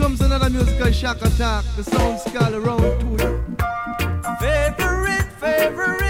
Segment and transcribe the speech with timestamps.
[0.00, 1.62] comes another musical shock attack.
[1.76, 4.40] The sounds skull around to it.
[4.40, 6.09] Favorite, favorite.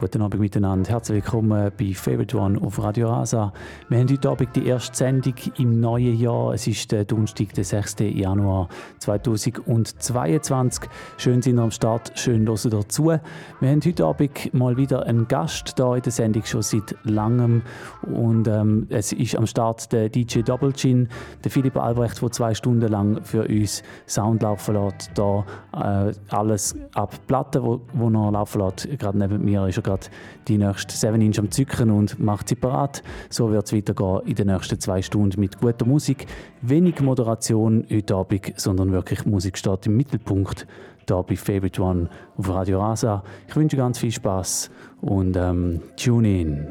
[0.00, 0.90] Guten Abend miteinander.
[0.90, 3.52] Herzlich willkommen bei Favorite One auf Radio Rasa.
[3.88, 6.54] Wir haben heute Abend die erste Sendung im neuen Jahr.
[6.54, 7.96] Es ist der Donnerstag, der 6.
[8.14, 8.68] Januar
[9.08, 10.90] 2022.
[11.16, 13.06] Schön sind ihr am Start, schön hören dazu.
[13.06, 17.62] Wir haben heute Abend mal wieder einen Gast da in der Sendung, schon seit langem.
[18.02, 21.08] Und ähm, es ist am Start der DJ Double Gin,
[21.42, 25.10] der Philipp Albrecht, der zwei Stunden lang für uns Sound laufen lässt.
[25.14, 29.82] Da äh, alles ab Platten, wo, wo er laufen lässt, gerade neben mir ist er
[29.84, 30.06] gerade
[30.48, 33.02] die nächste 7 Inch am Zücken und macht sie parat.
[33.30, 36.26] So wird es weitergehen in den nächsten zwei Stunden mit guter Musik.
[36.60, 40.66] Wenig Moderation heute Abend, sondern wirklich Musik steht im Mittelpunkt.
[41.08, 43.22] Hier bei Favorite One auf Radio Rasa.
[43.46, 46.66] Ich wünsche ganz viel Spaß und ähm, tune in.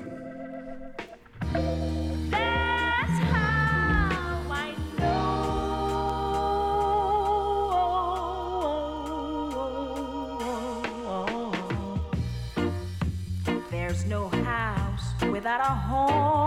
[15.31, 16.46] without a home.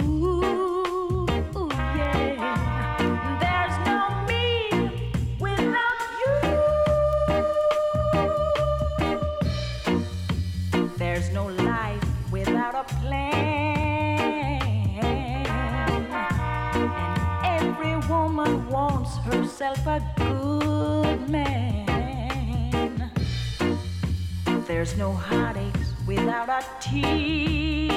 [19.71, 23.11] yourself a good man.
[24.67, 27.91] There's no heartaches without a tear.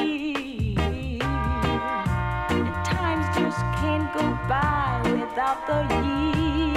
[2.50, 6.73] And times just can't go by without the years.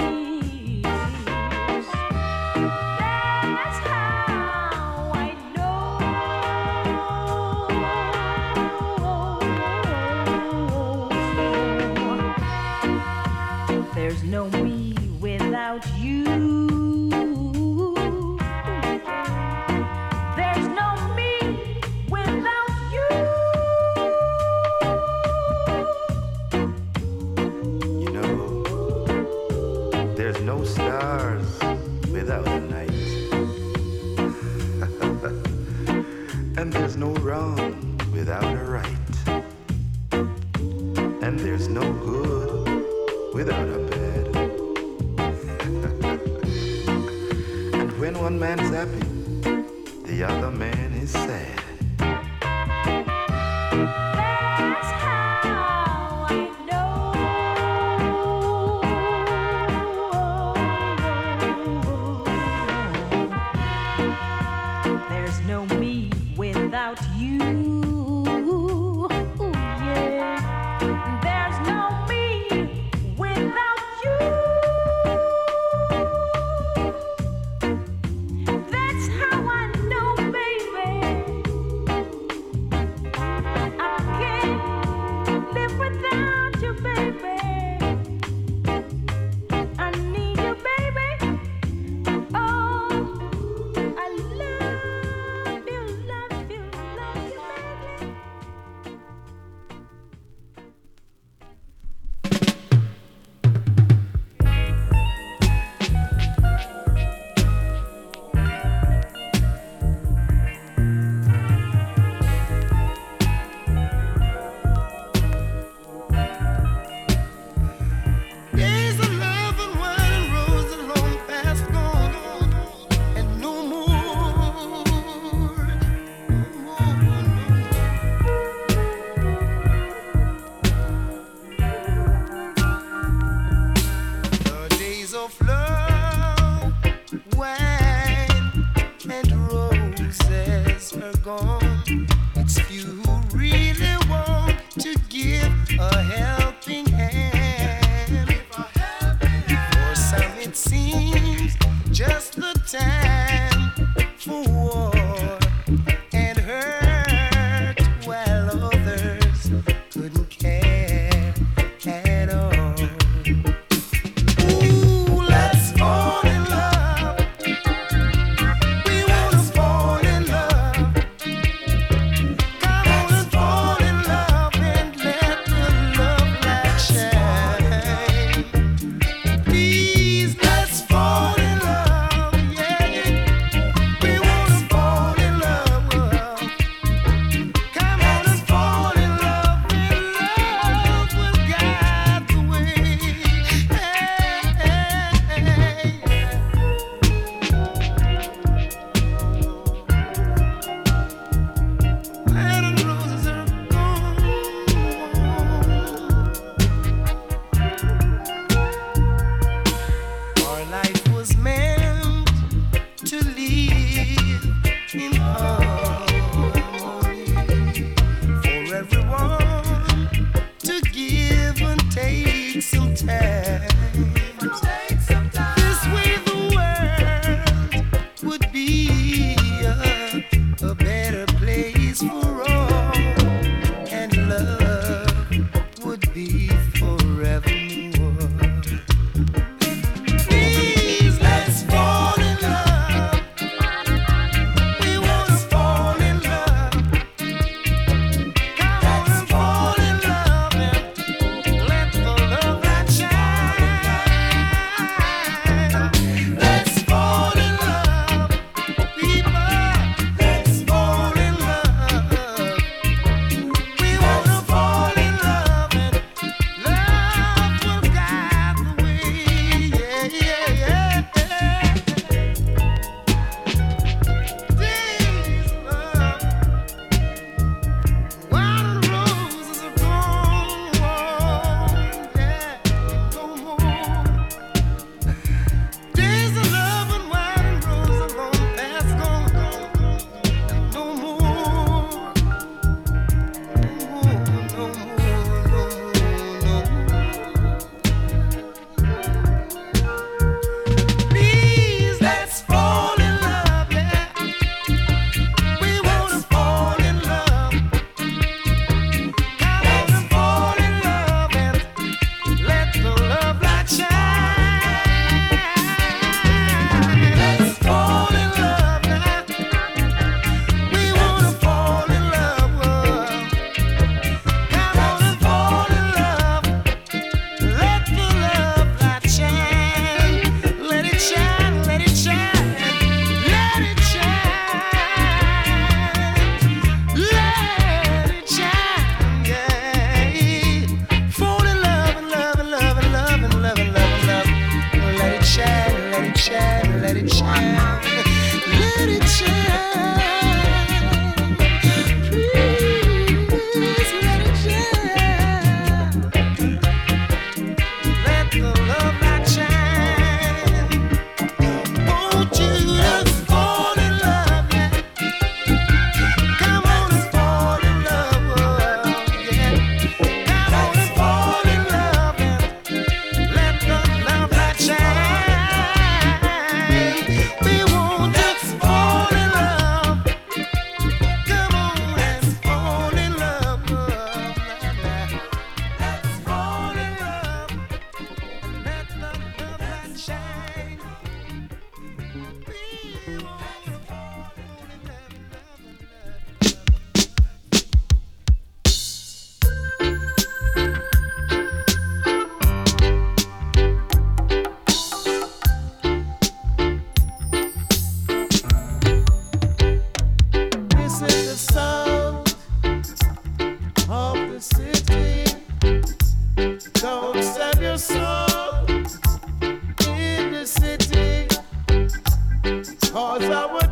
[423.18, 423.67] Stelle noch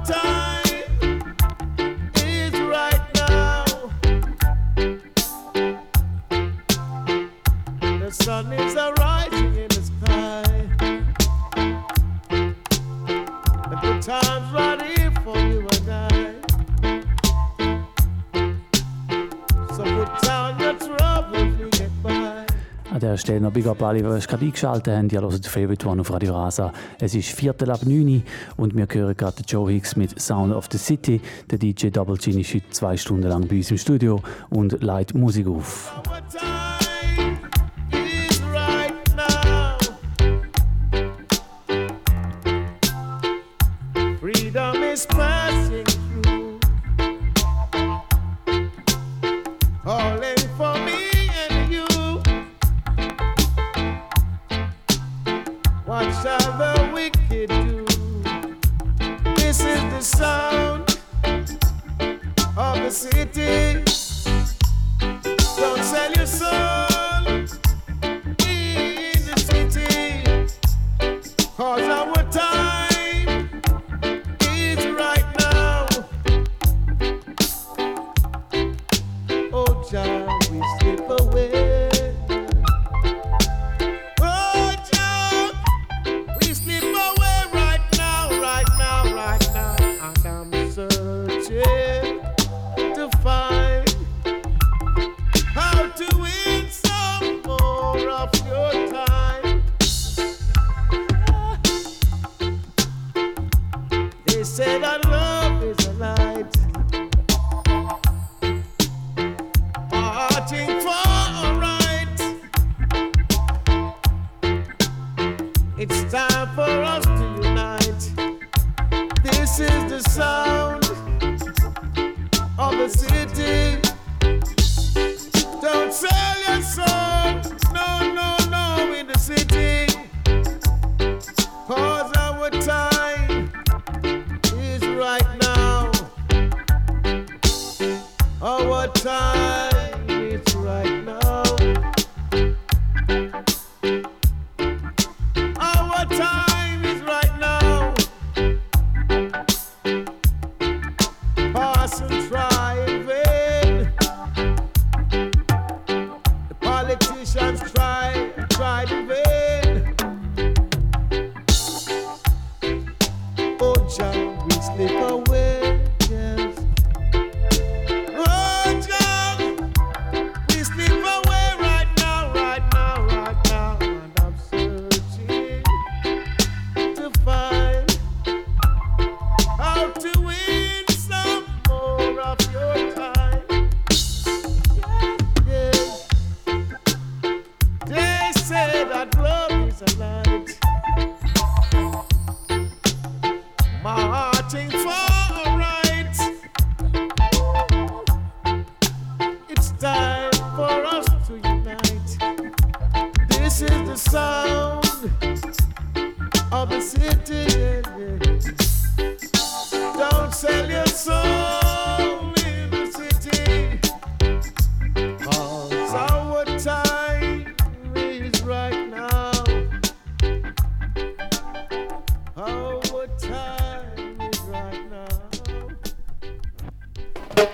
[23.56, 25.08] Big Up alle, die gerade eingeschaltet haben.
[25.08, 26.74] Ihr hört den Favorite One auf Radio Rasa.
[27.00, 28.22] Es ist Viertel ab 9
[28.58, 31.22] und wir hören gerade Joe Hicks mit Sound of the City.
[31.50, 34.20] Der DJ Double Gin ist heute zwei Stunden lang bei uns im Studio
[34.50, 35.90] und leitet Musik auf.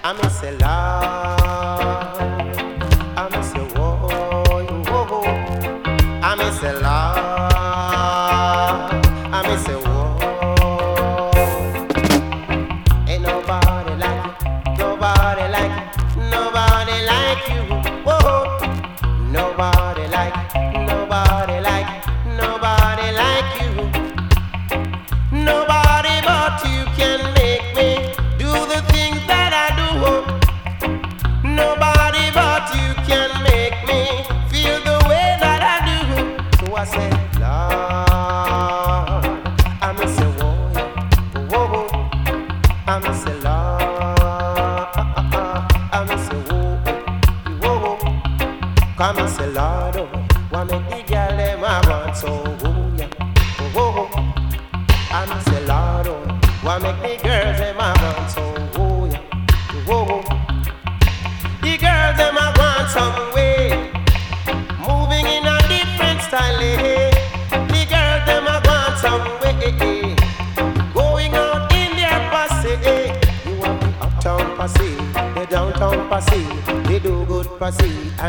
[0.05, 1.42] I'm a seller.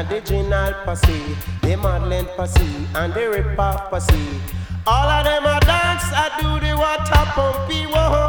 [0.10, 4.42] original posse, the Madeleine posse, and the Rip Off posse.
[4.86, 8.23] All of them are dance, I do the water pumpy, whoa.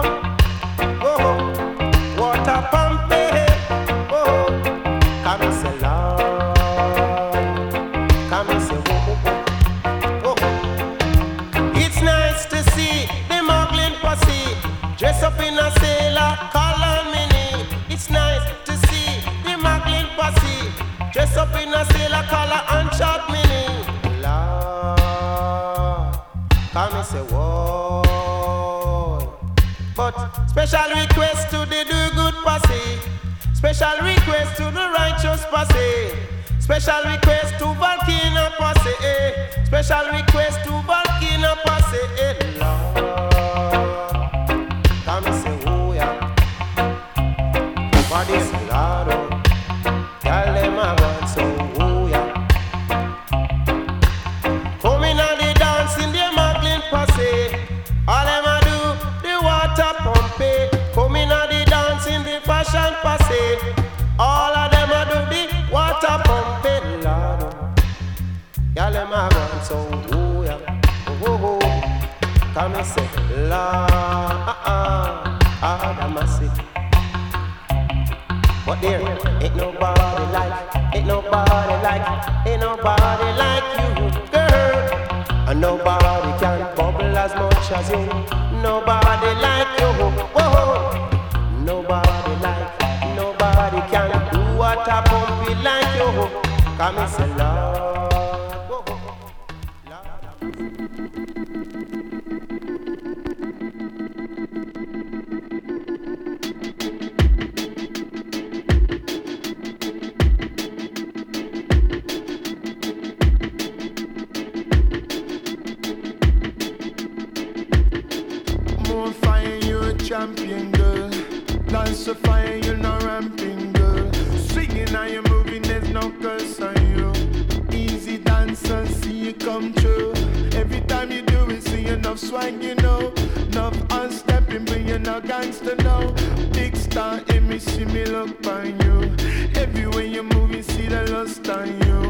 [141.15, 142.01] Lust on you.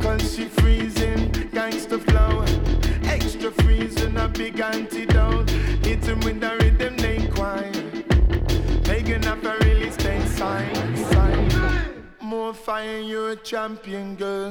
[0.00, 2.44] Cause she freezing, gangster flow.
[3.04, 5.50] Extra freezing, a big antidote.
[5.84, 7.76] Hit with the rhythm, they quiet.
[8.88, 10.72] Making up a really stay sign.
[12.22, 14.50] More fire, you're a champion, girl.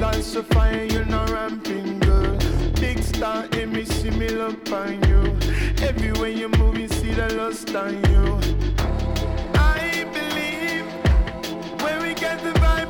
[0.00, 2.38] Dance the fire, you're not ramping, girl.
[2.80, 5.22] Big star me, see me look on you.
[5.88, 8.97] Everywhere you're moving, see the lust on you.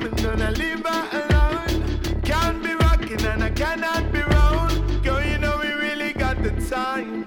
[0.00, 2.22] Gonna leave her alone.
[2.22, 5.04] Can't be rocking and I cannot be round.
[5.04, 7.24] Girl, you know we really got the time.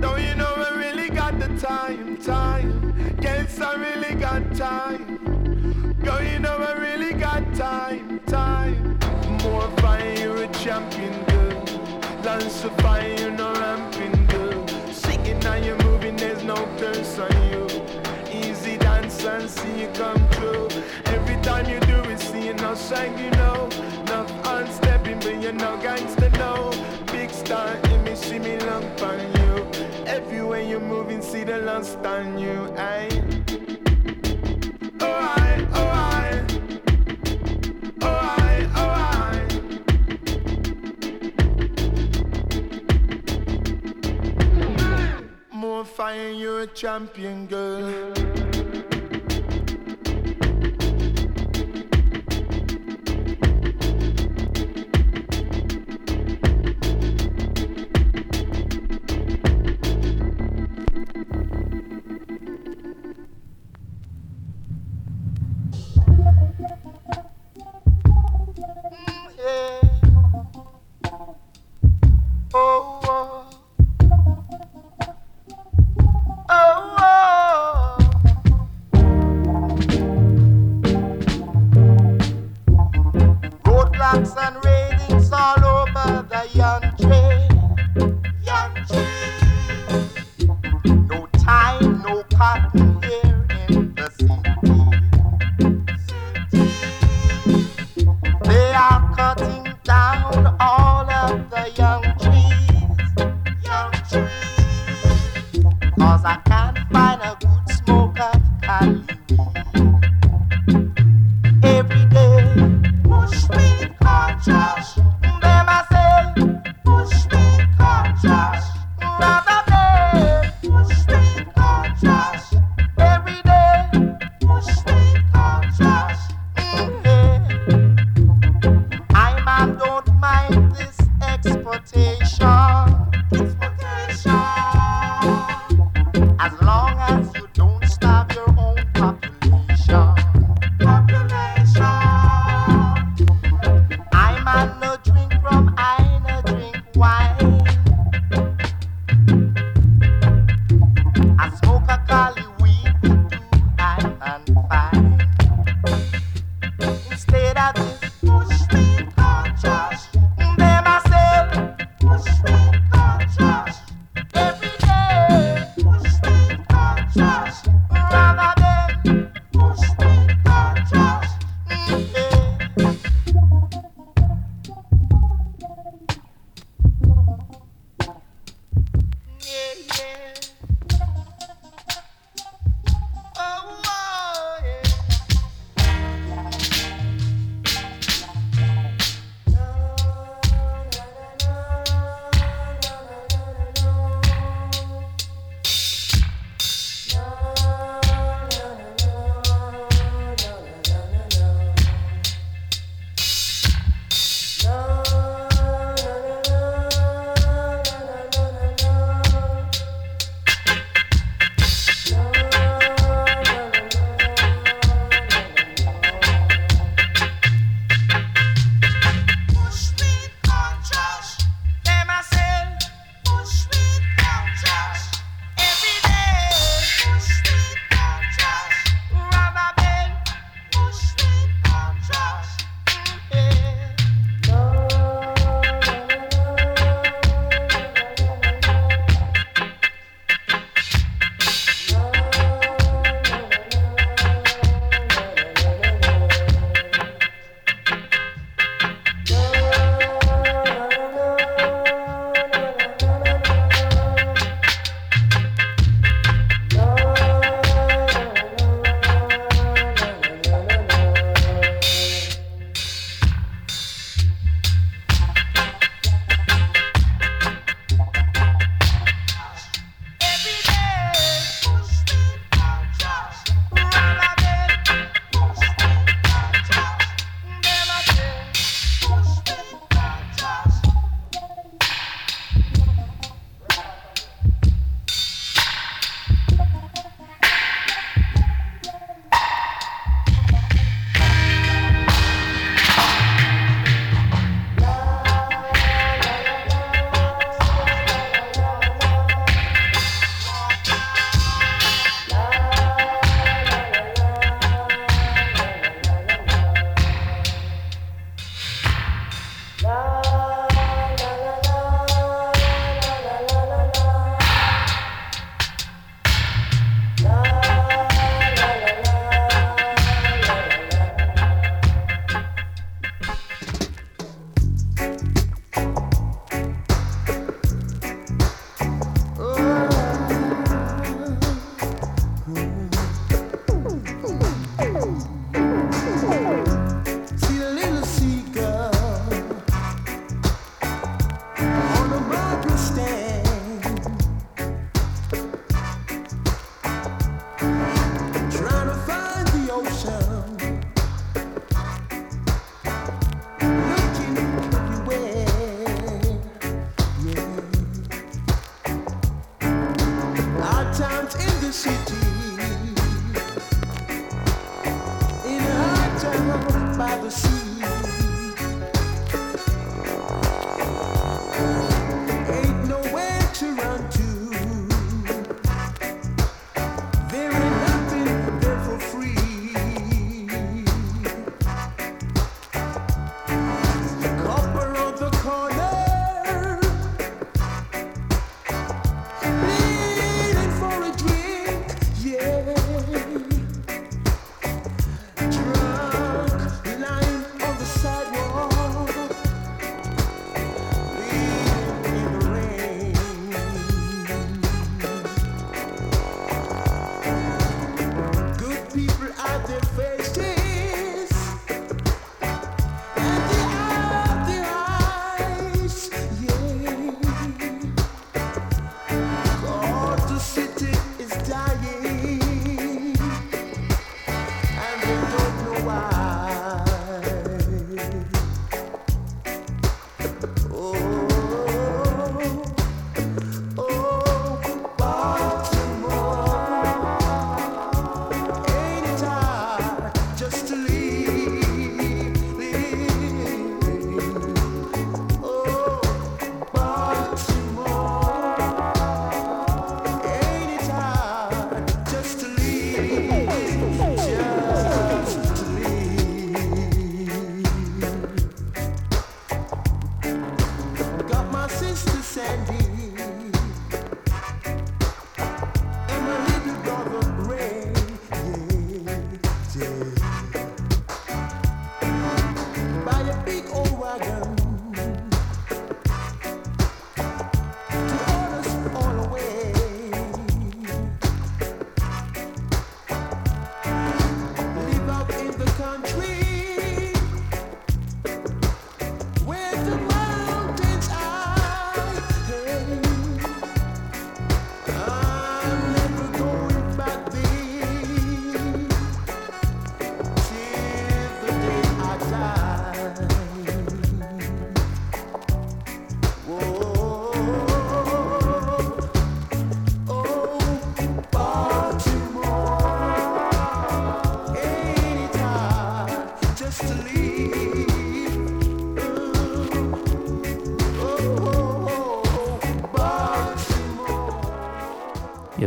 [0.00, 2.94] Don't you know we really got the time, time.
[3.62, 5.94] I really got time.
[6.02, 8.98] Girl, you know really got time, time.
[9.42, 11.64] More fire, you're a champion, girl.
[12.22, 13.30] Dance the fire, you're
[14.26, 15.64] girl.
[15.64, 17.66] You're moving, there's no curse on you.
[18.32, 20.21] Easy dance and see you come
[22.72, 23.68] no shine, you know.
[24.02, 26.72] Enough unstepping, but you're no gangster, no.
[27.06, 29.66] Big star in me, see me lump on you.
[30.06, 33.10] Everywhere you're moving, see the lust on you, aye.
[35.00, 36.44] Oh, I, oh, I.
[38.00, 38.08] Oh,
[38.40, 38.90] I, oh,
[45.50, 45.56] I.
[45.56, 48.31] More fire, you're a champion, girl.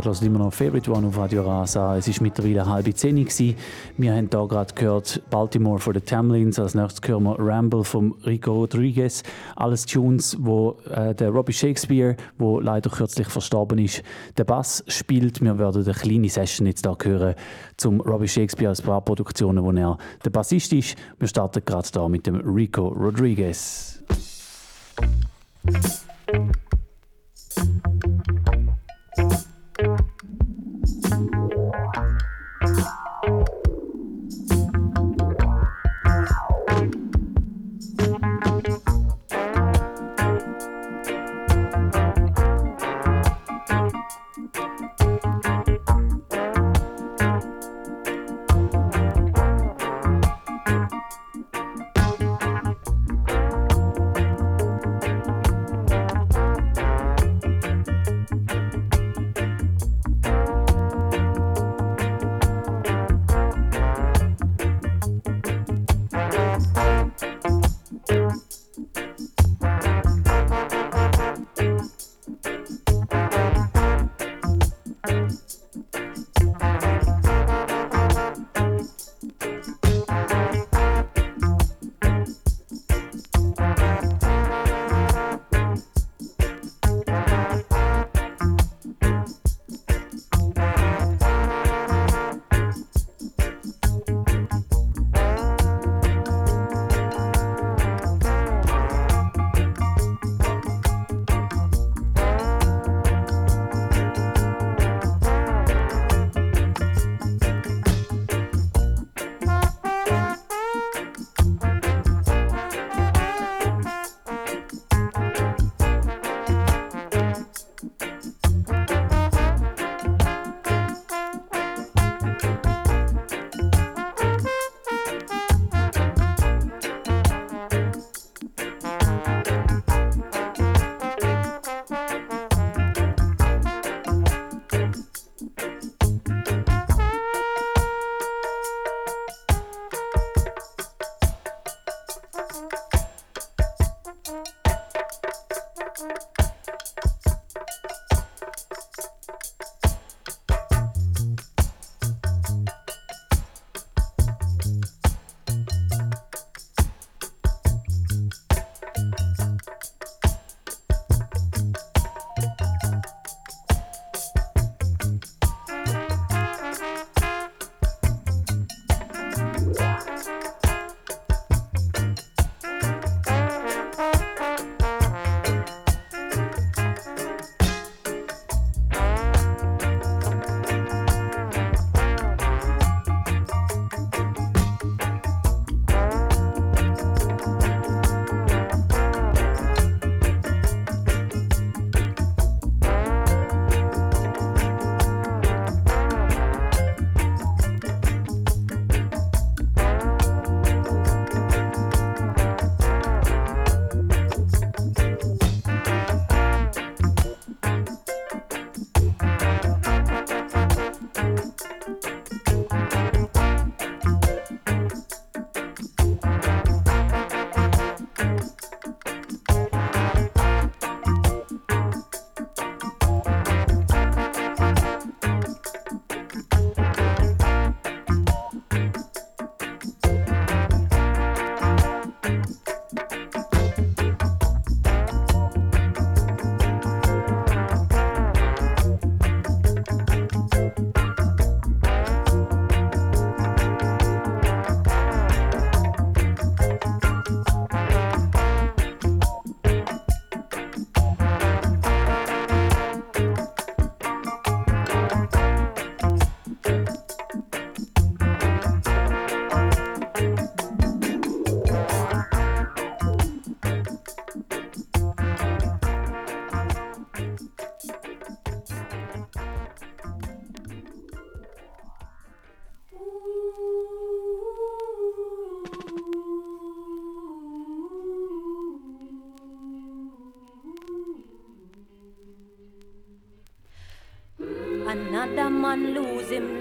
[0.06, 1.96] Hört immer noch Favorite One auf Radio Rasa.
[1.96, 3.16] Es war mittlerweile halb zehn.
[3.16, 3.56] gewesen.
[3.96, 6.60] Wir haben hier gerade gehört Baltimore von den Tamlins.
[6.60, 9.24] Als nächstes hören wir Ramble von Rico Rodriguez.
[9.56, 14.04] Alles Tunes, wo äh, der Robbie Shakespeare, wo leider kürzlich verstorben ist,
[14.36, 15.40] der Bass spielt.
[15.40, 17.34] Wir werden eine kleine Session jetzt hier hören
[17.76, 20.96] zum Robbie Shakespeare als paar Produktionen, wo er der Bassist ist.
[21.18, 24.04] Wir starten gerade da mit dem Rico Rodriguez.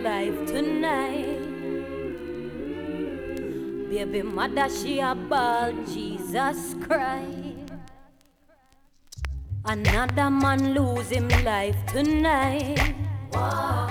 [0.05, 1.41] life tonight.
[3.89, 7.73] Baby mother, she a ball, Jesus Christ.
[9.65, 12.93] Another man lose him life tonight.
[13.31, 13.89] Why?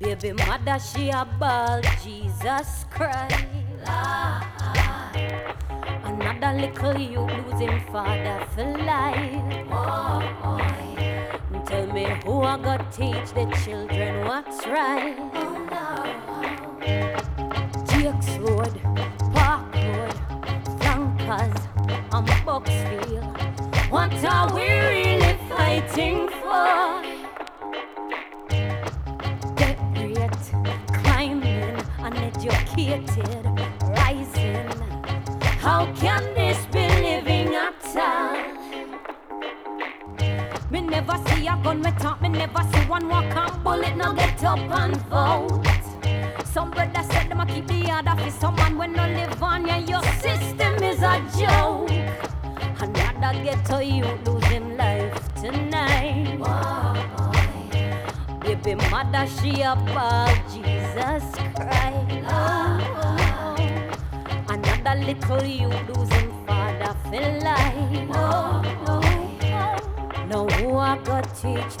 [0.00, 3.46] Baby mother, she a ball, Jesus Christ.
[6.02, 9.70] Another little you losing father for life.
[9.70, 10.34] Why?
[11.66, 13.93] Tell me who I got teach the children.
[59.62, 61.24] about Jesus
[61.54, 62.24] Christ.
[62.28, 63.16] Oh, oh,
[63.48, 64.54] oh.
[64.54, 68.08] Another little you losing father feel like.
[70.28, 71.78] No, who I got teach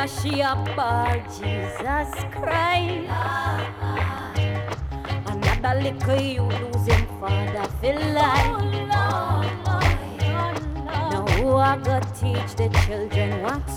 [0.00, 3.04] She Dashi Appa, Jesus Christ.
[5.26, 9.92] Another little you losing father Feel like Oh, Lord, Lord,
[10.24, 10.56] Lord.
[11.12, 13.69] Now who are gonna teach the children what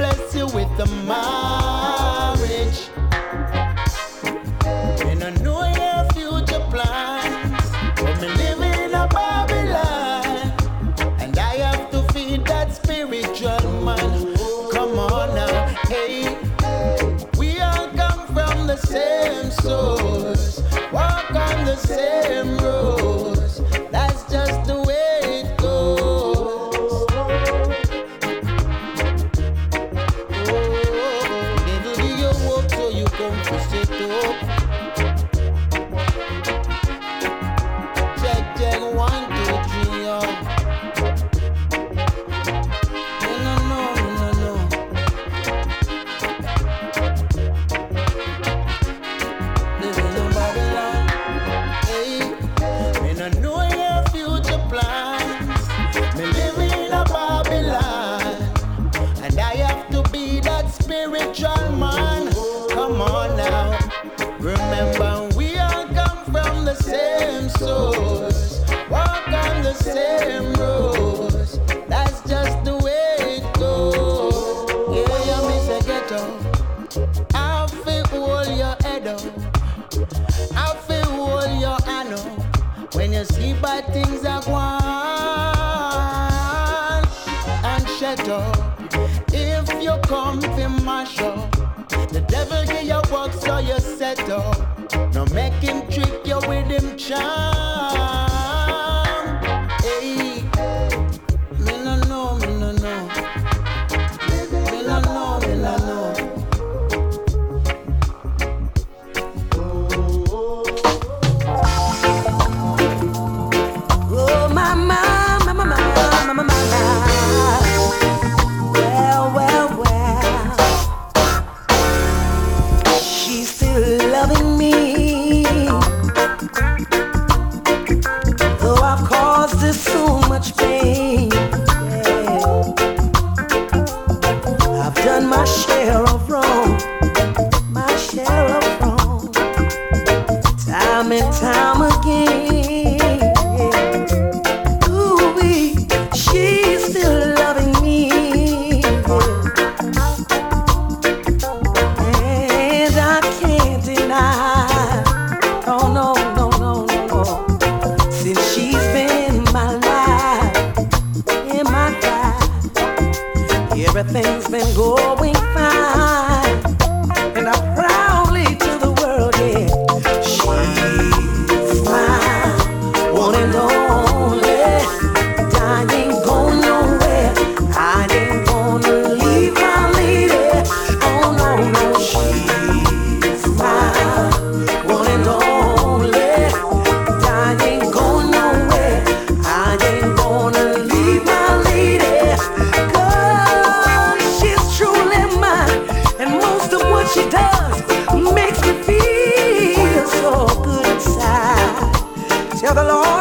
[0.00, 2.19] bless you with the marriage.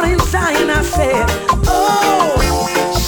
[0.06, 1.26] and I said,
[1.68, 2.38] Oh,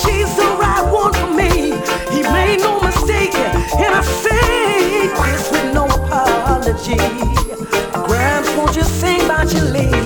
[0.01, 1.71] she's the right one for me.
[2.13, 6.97] He made no mistake, and I say this with no apology.
[8.57, 10.00] Won't you sing about your lady?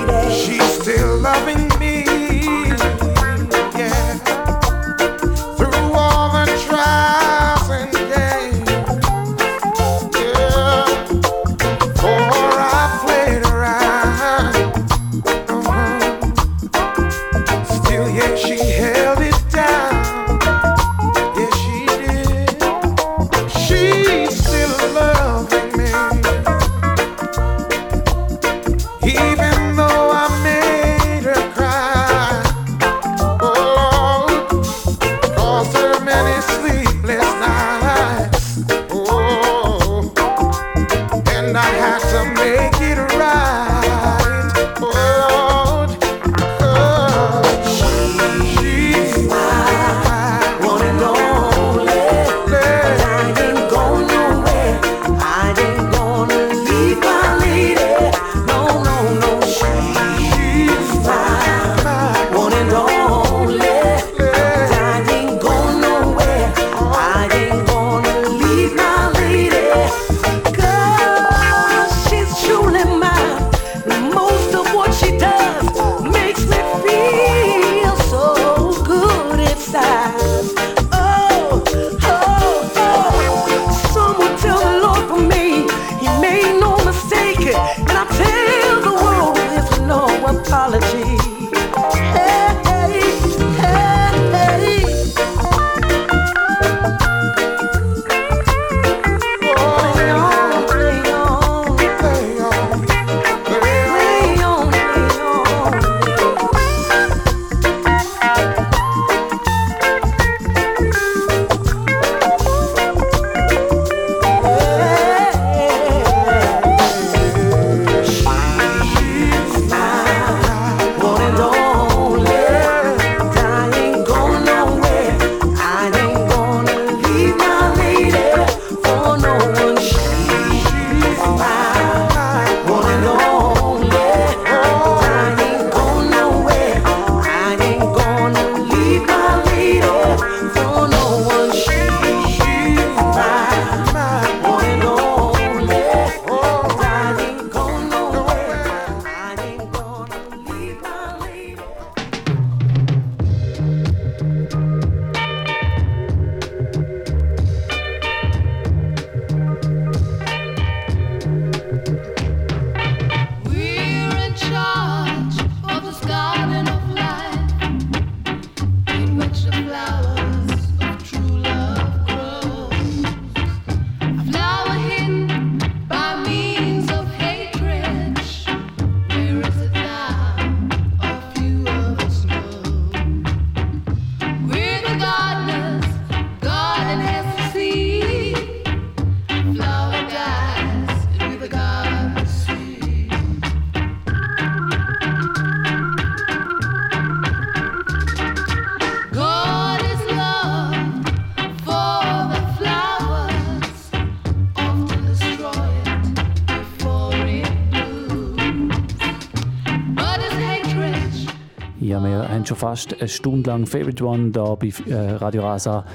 [212.66, 215.86] Fast eine Stunde lang Favorite One da bei äh, Radio Rasa.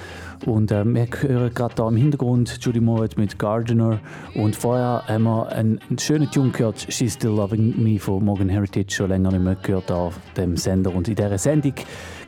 [0.46, 3.98] Und äh, wir hören gerade da im Hintergrund Judy Mowatt mit Gardener.
[4.36, 8.94] Und vorher haben wir einen, schönen Tune gehört, She's Still Loving Me von Morgan Heritage,
[8.94, 10.94] schon länger nicht mehr gehört auf dem Sender.
[10.94, 11.74] Und in dieser Sendung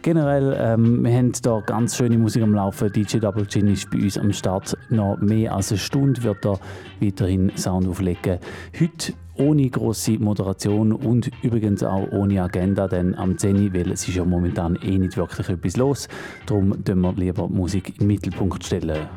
[0.02, 2.90] generell, ähm, wir haben da ganz schöne Musik am Laufen.
[2.90, 4.76] DJ Double Gin ist bei uns am Start.
[4.90, 6.58] Noch mehr als eine Stunde wird er
[7.00, 8.40] weiterhin Sound auflegen.
[8.80, 14.16] Heute ohne große Moderation und übrigens auch ohne Agenda, denn am 10 weil es ist
[14.16, 16.08] ja momentan eh nicht wirklich etwas los.
[16.46, 19.08] Darum tun wir lieber Musik den Mittelpunkt stellen.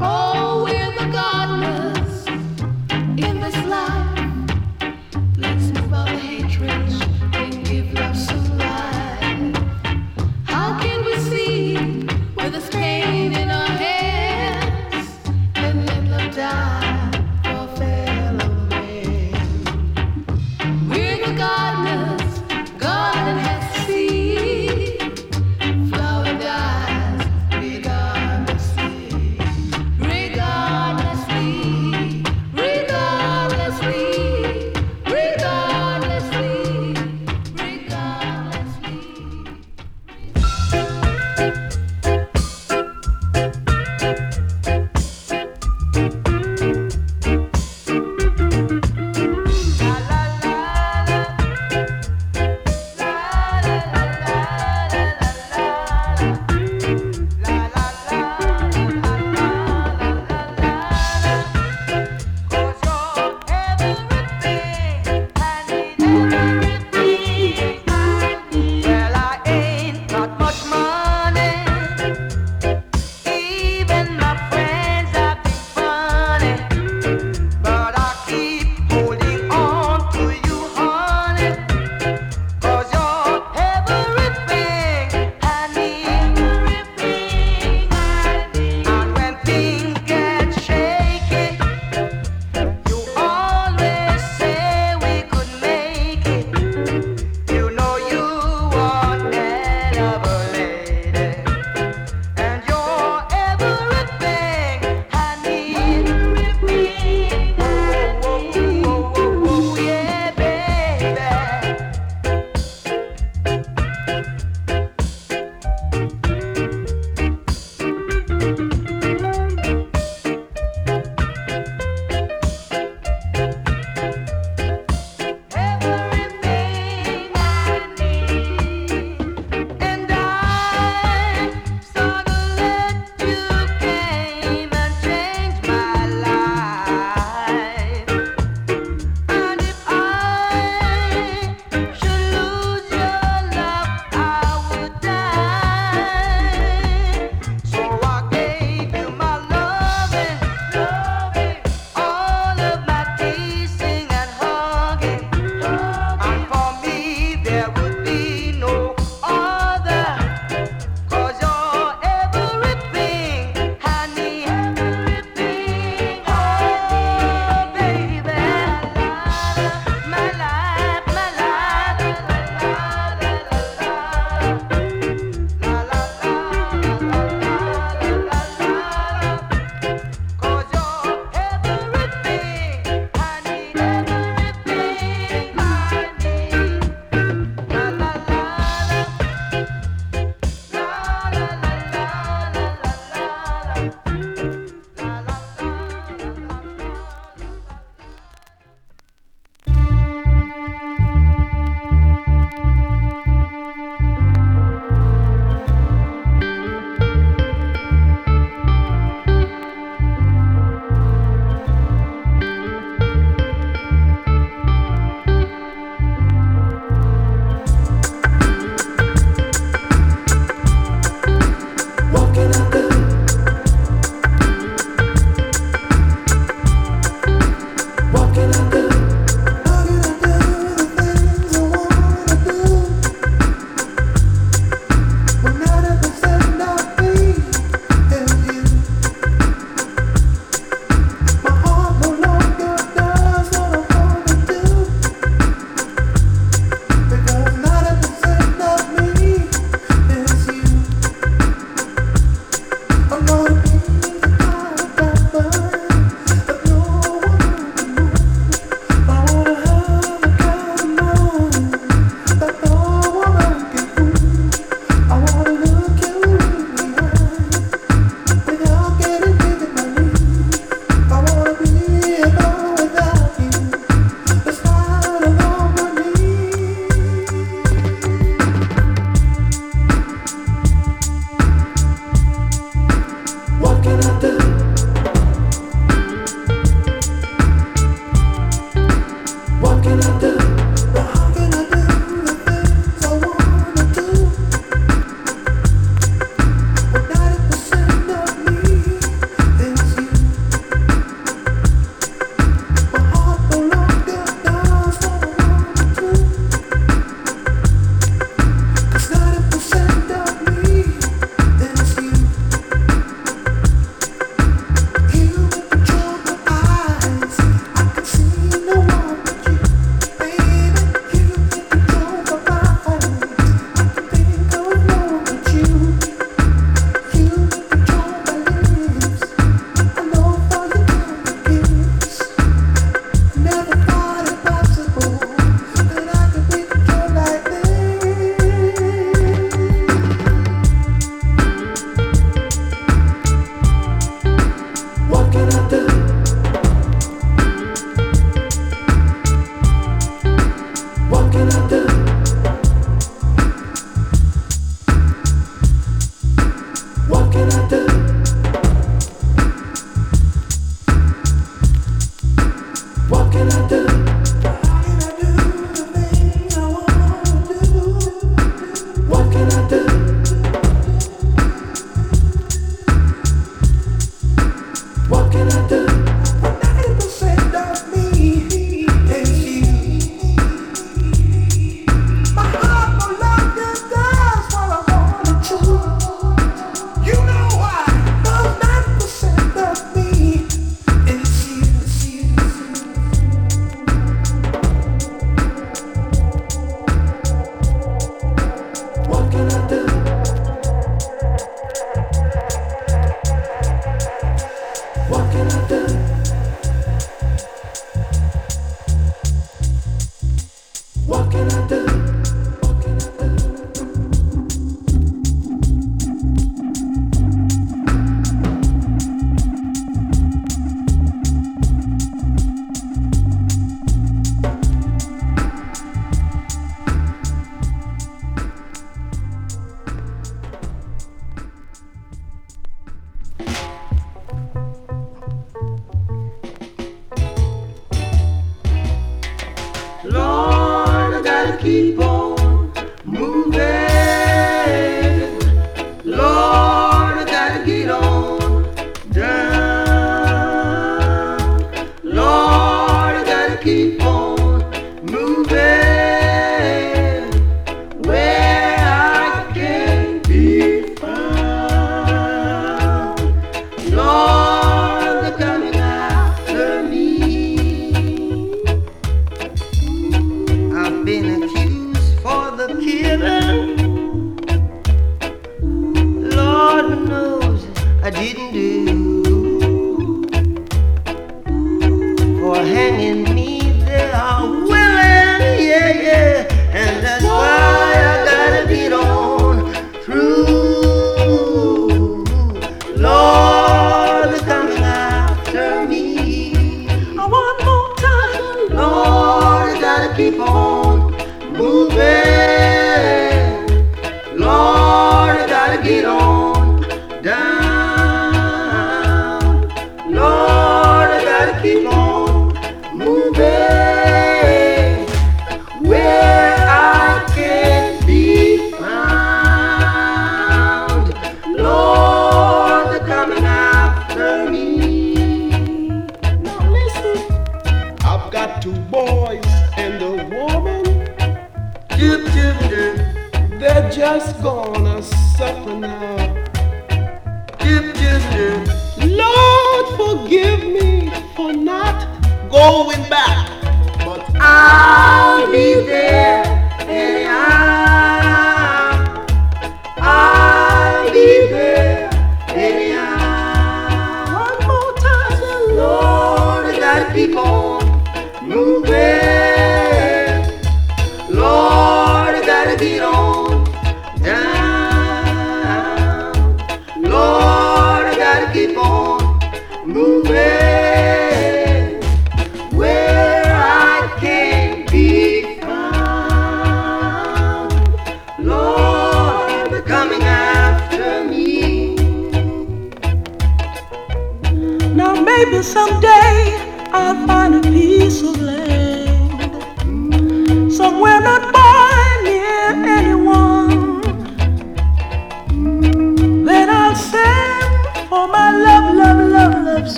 [0.00, 0.33] Oh,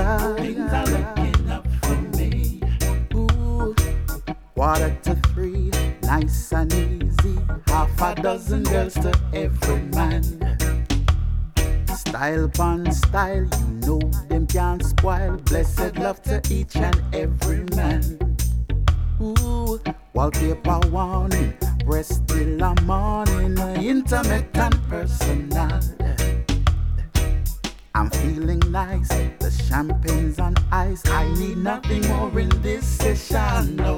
[0.00, 2.62] Things are looking up for me.
[3.14, 3.74] Ooh,
[4.54, 5.70] quarter to three,
[6.02, 7.38] nice and easy.
[7.66, 10.22] Half a dozen girls to every man.
[11.94, 14.00] Style upon style, you know
[14.30, 15.36] them can't spoil.
[15.36, 18.18] Blessed love to each and every man.
[19.20, 19.78] Ooh,
[20.14, 21.52] wallpaper warning,
[21.84, 25.78] breast till a morning, intimate and personal.
[28.00, 29.08] I'm feeling nice,
[29.40, 31.02] the champagne's on ice.
[31.04, 33.76] I need nothing more in this session.
[33.76, 33.94] No.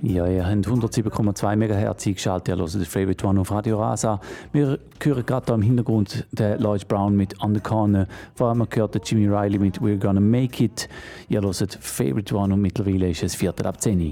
[0.00, 4.18] Ja, ihr habt 107,2 MHz eingeschaltet, ihr hört den Favorite One auf Radio Rasa.
[4.52, 8.06] Wir hören gerade da im Hintergrund den Lloyd Brown mit On the Corner.
[8.34, 10.88] Vor allem gehört der Jimmy Riley mit We're Gonna Make It.
[11.28, 14.06] Ihr hört Favorite One und mittlerweile ist es Viertel ab 10 Uhr.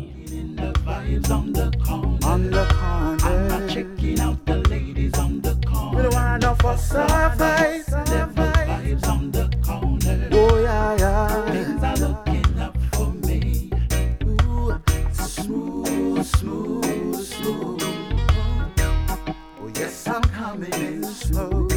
[1.30, 3.15] On the corner.
[6.66, 7.88] Don't want no fuss or fight.
[8.10, 10.28] Level vibes on the corner.
[10.32, 11.34] Oh yeah, yeah.
[11.82, 13.70] Are looking up for me.
[14.24, 14.80] Ooh,
[15.12, 17.82] smooth, smooth, smooth.
[19.60, 21.72] Oh yes, I'm coming in smooth.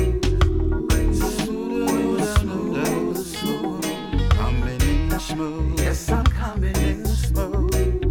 [1.15, 2.37] Smooth,
[3.25, 4.29] smooth.
[4.31, 5.79] Coming in smooth.
[5.79, 8.09] Yes, I'm coming in smooth.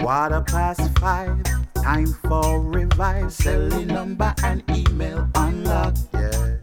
[0.00, 1.38] Quarter past five,
[1.82, 3.32] time for revive.
[3.32, 5.94] Selling number and email unlock.
[6.12, 6.56] Yeah.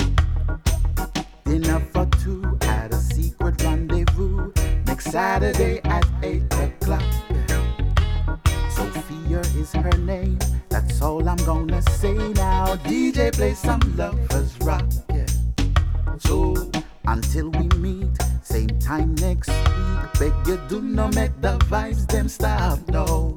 [1.45, 4.51] Dinner for two at a secret rendezvous
[4.85, 7.03] next Saturday at eight o'clock.
[8.69, 10.37] Sophia is her name.
[10.69, 12.75] That's all I'm gonna say now.
[12.85, 14.85] DJ play some lovers rock.
[15.09, 15.25] Yeah.
[16.19, 16.55] So
[17.05, 20.19] until we meet, same time next week.
[20.19, 22.79] Beg you do not make the vibes them stop.
[22.89, 23.35] No,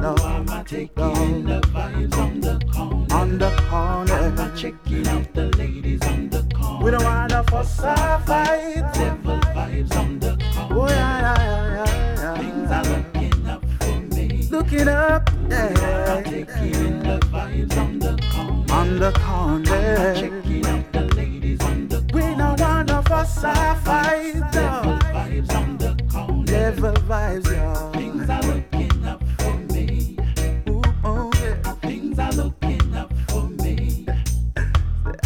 [0.00, 0.14] no.
[0.16, 3.14] I'm not taking the vibes on the corner.
[3.14, 4.34] On the corner.
[4.38, 6.84] I'm checking out the ladies on the corner.
[6.84, 8.82] We don't want no fuss or fight.
[8.96, 10.74] Level vibes on the corner.
[10.74, 12.36] Oh yeah, yeah, yeah, yeah, yeah.
[12.38, 14.48] Things are looking up for me.
[14.50, 15.68] Looking up, yeah.
[16.06, 18.72] Not taking the vibes on the corner.
[18.72, 19.76] On the corner.
[19.76, 22.14] I'm checking out the ladies on the corner.
[22.14, 24.34] We don't want no fuss or fight.
[24.54, 26.52] Level vibes on the corner.
[26.52, 27.92] Level vibes, y'all.
[27.92, 28.69] Things are looking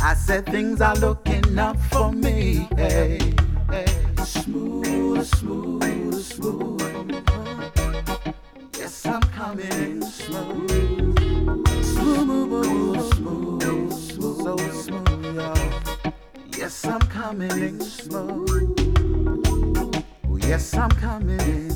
[0.07, 2.69] I said things are looking up for me.
[2.77, 3.19] Hey,
[3.71, 3.87] hey.
[4.23, 7.25] Smooth, smooth, smooth.
[8.79, 11.19] Yes, I'm coming in smooth.
[11.83, 14.45] Smooth, smooth, smooth.
[14.45, 16.13] So smooth, y'all.
[16.55, 18.79] Yes, I'm coming in smooth.
[20.47, 21.73] Yes, I'm coming in.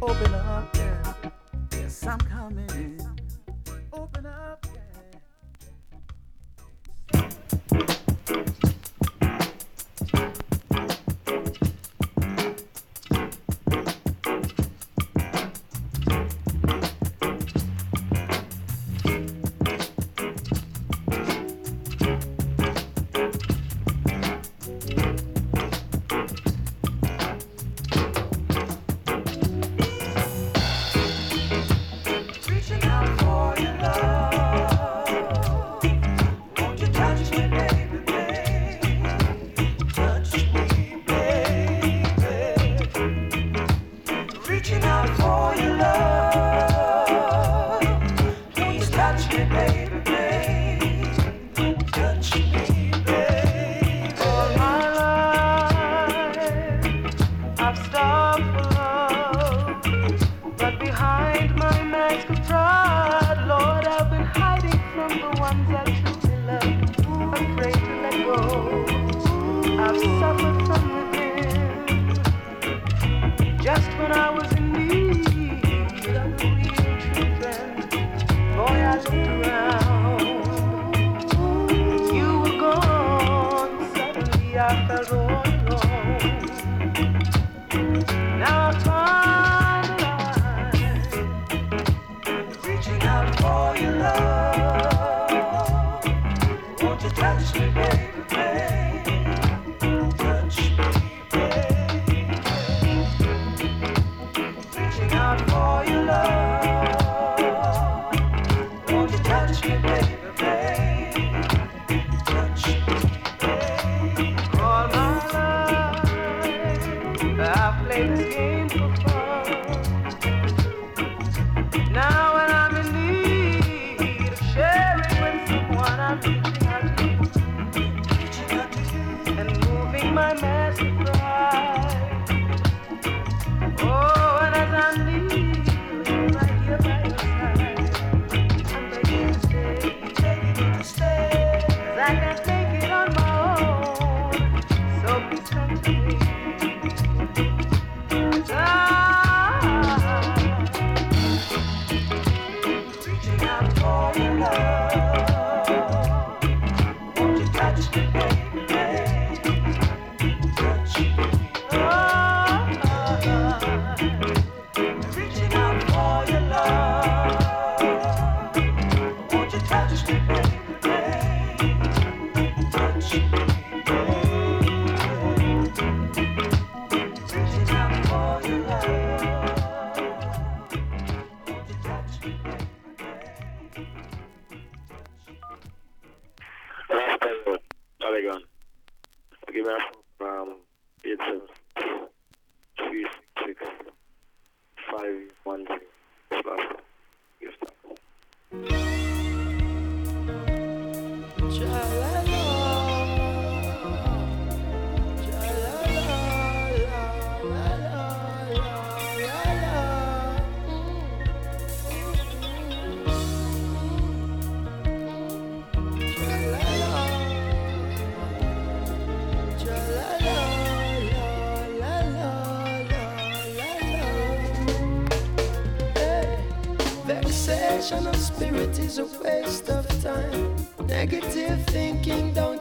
[0.00, 1.12] Open up, yeah.
[1.72, 3.06] Yes, I'm coming in.
[3.92, 4.66] Open up,
[8.26, 8.63] Thank you.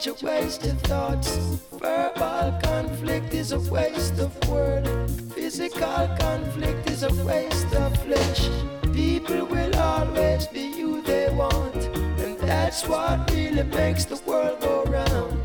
[0.05, 1.37] A waste of thoughts.
[1.71, 4.85] Verbal conflict is a waste of word.
[5.33, 8.49] Physical conflict is a waste of flesh.
[8.93, 11.85] People will always be you they want,
[12.19, 15.39] and that's what really makes the world go round.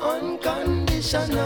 [0.00, 1.45] Unconditional.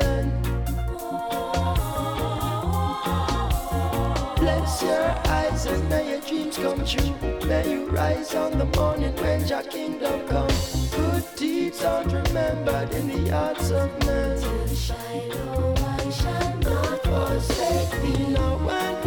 [5.27, 7.13] eyes and may your dreams come true.
[7.47, 10.93] May you rise on the morning when your kingdom comes.
[10.95, 14.39] Good deeds aren't remembered in the hearts of men.
[14.39, 19.00] Till Shiloh, I shall not forsake thee, no one.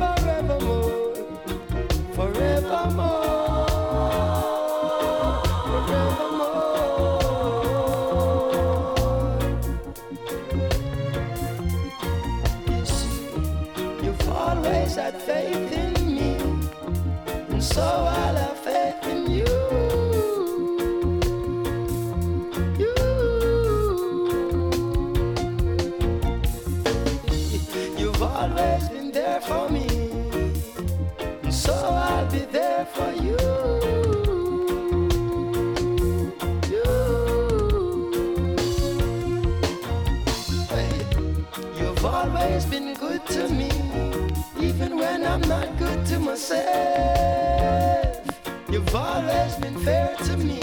[50.26, 50.60] to me,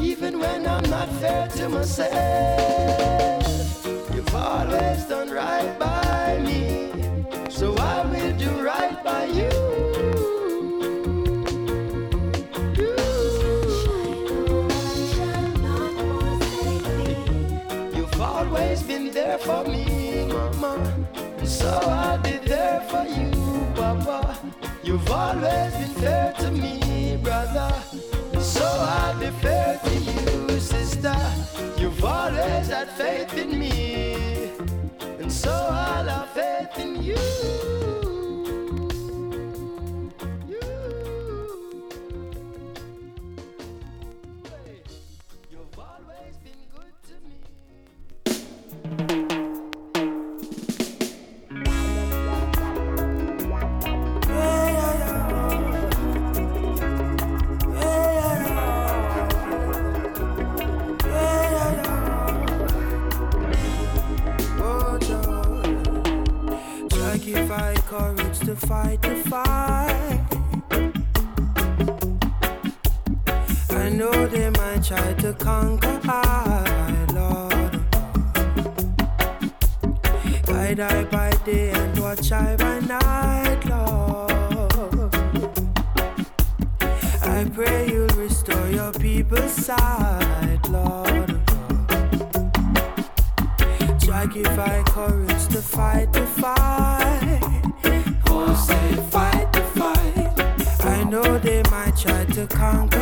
[0.00, 2.14] even when I'm not fair to myself.
[4.14, 6.90] You've always done right by me,
[7.50, 9.84] so I will do right by you.
[19.44, 21.06] for me, mama.
[21.44, 23.30] So I'll be there for you,
[23.74, 24.38] papa.
[24.82, 27.93] You've always been fair to me, brother.
[37.04, 37.53] you.
[68.54, 70.20] to fight to fight.
[73.70, 77.80] I know they might try to conquer I, Lord.
[80.46, 85.14] Guide I by day and watch I by night, Lord.
[87.22, 91.40] I pray you'll restore your people's sight, Lord.
[93.98, 96.63] Drag if courage to fight the fight.
[102.54, 102.93] come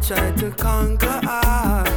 [0.00, 1.20] Try to conquer.
[1.24, 1.87] I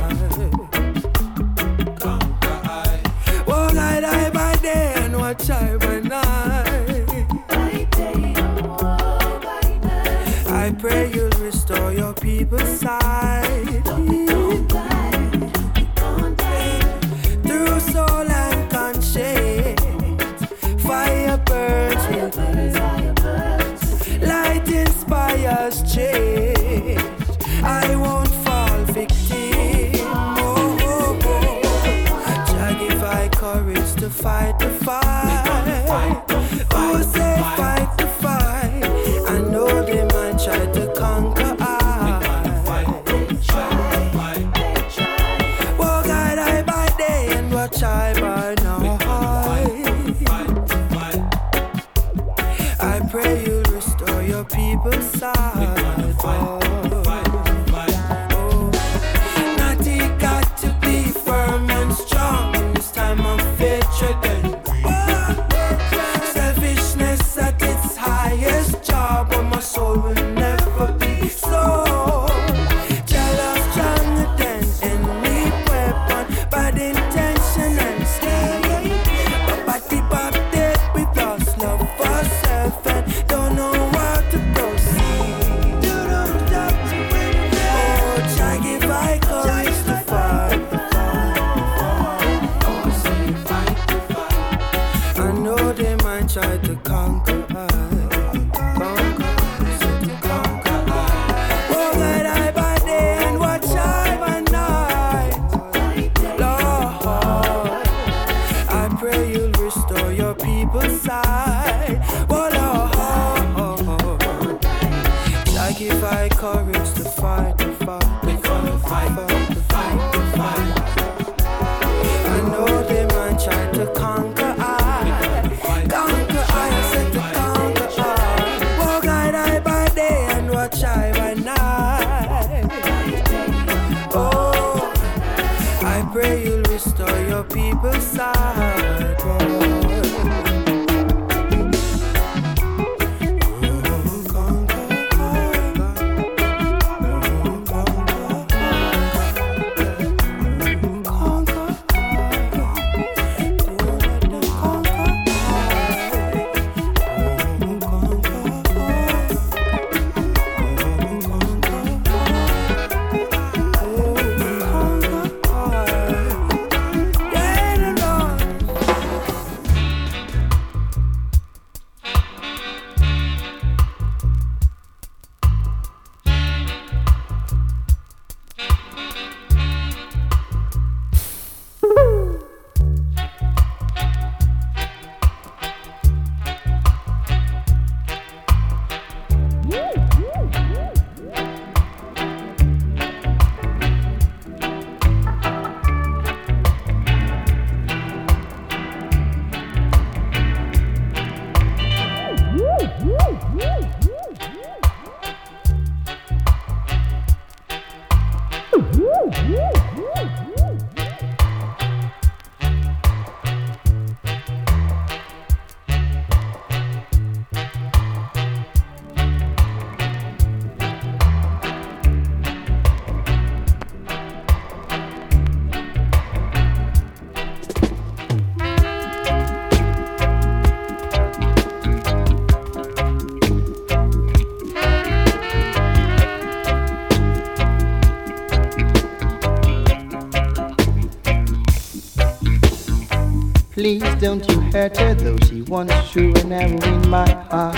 [244.74, 247.76] her, though she once threw an arrow in my heart.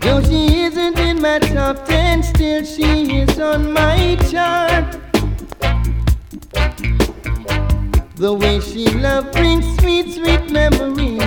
[0.00, 4.98] Though she isn't in my top ten, still she is on my chart.
[8.16, 11.22] The way she love brings sweet, sweet memories.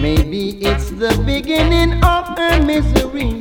[0.00, 3.40] Maybe it's the beginning of her misery.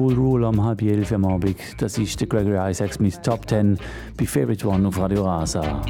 [0.00, 1.56] Cool Rule am halb elf am Abend.
[1.76, 3.78] Das ist der Gregory Isaacs mit Top 10
[4.16, 5.82] bei Favorite One auf Radio Rasa.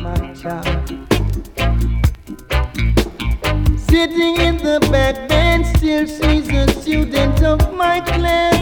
[3.87, 8.59] Sitting in the back bench, still she's a student of my class.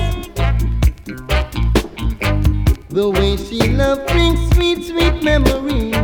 [2.91, 5.97] The way she love brings sweet, sweet memories.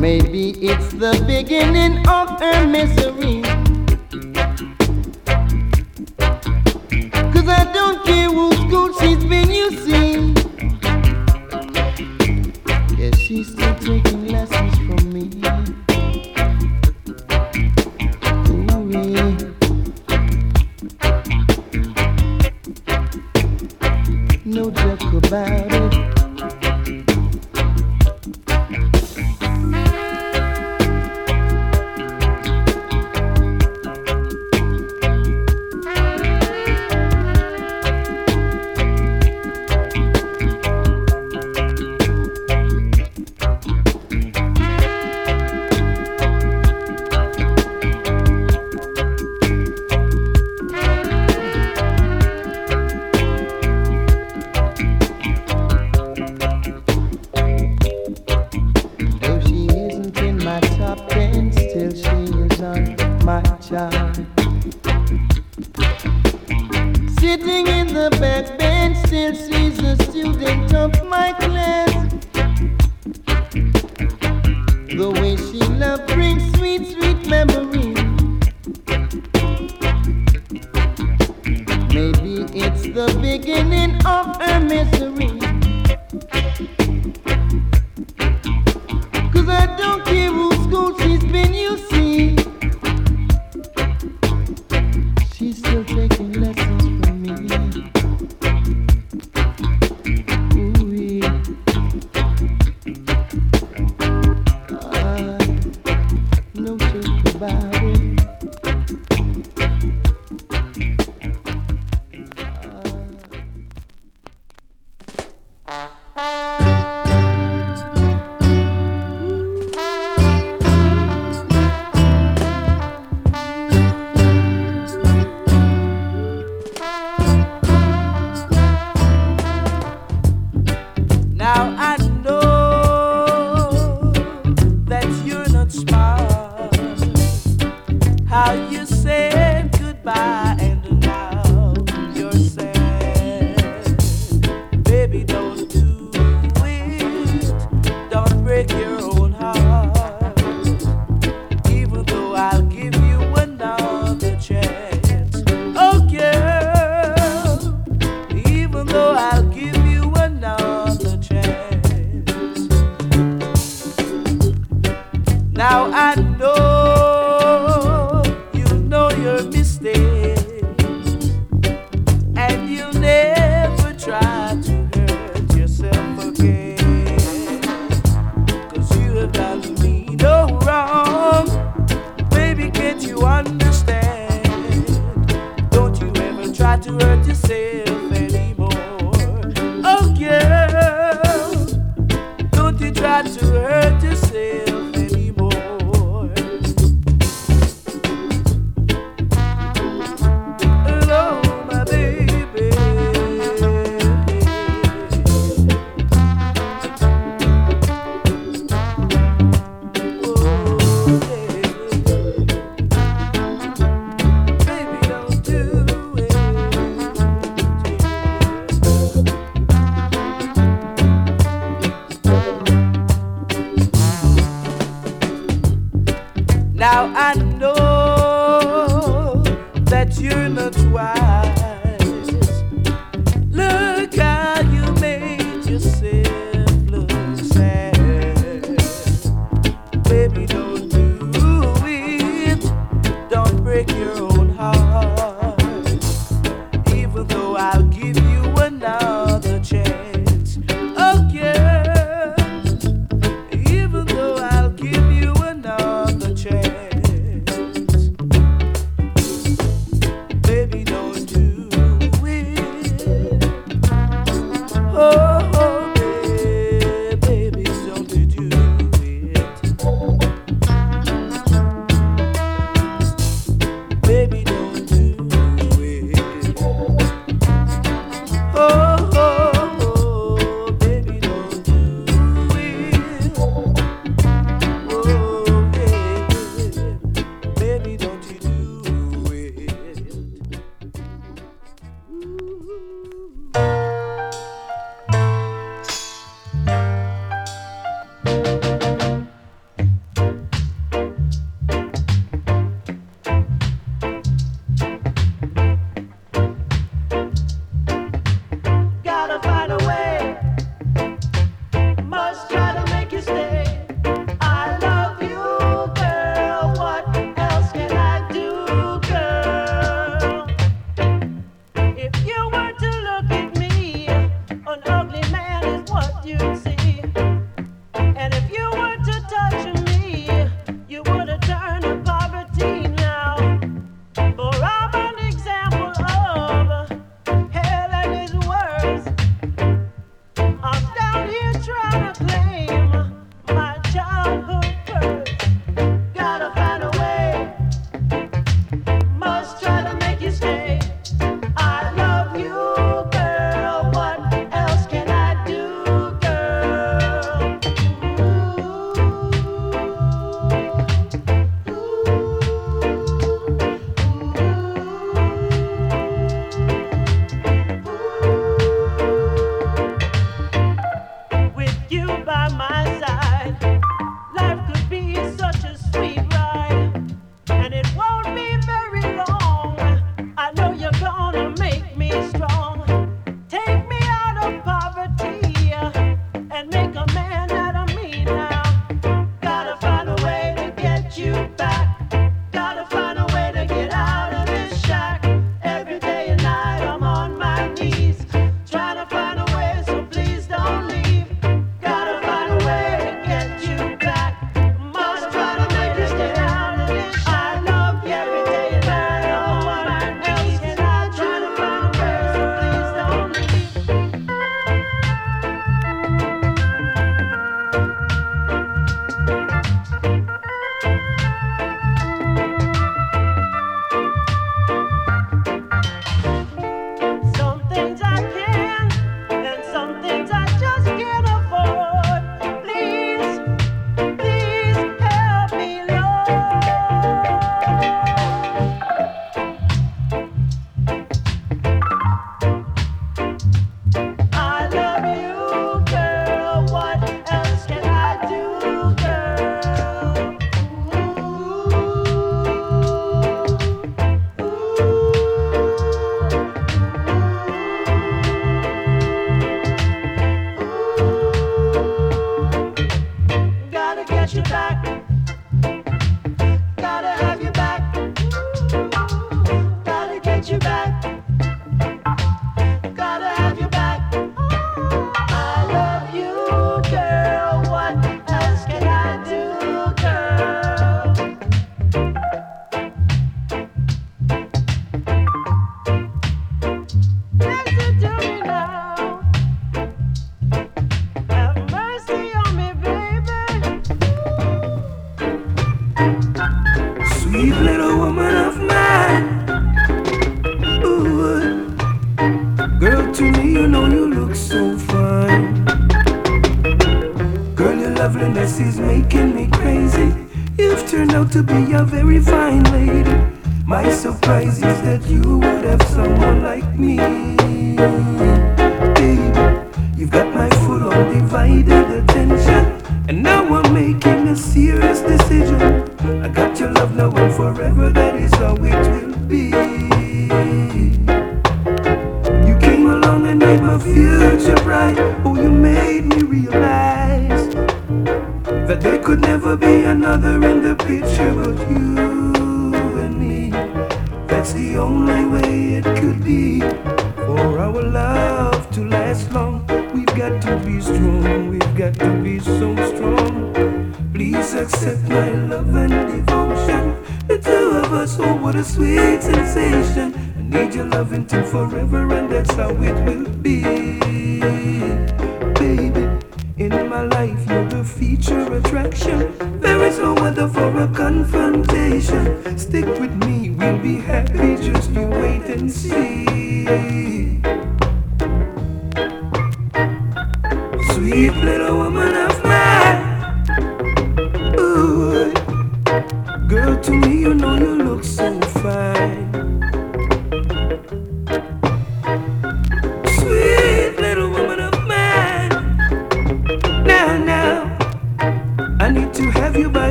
[0.00, 3.69] Maybe it's the beginning of her misery.
[7.50, 8.30] I don't care
[9.00, 10.34] she's been, see.
[12.96, 15.24] Yeah, she's still taking lessons from me.
[18.50, 19.16] Ooh-wee.
[24.44, 25.69] No joke about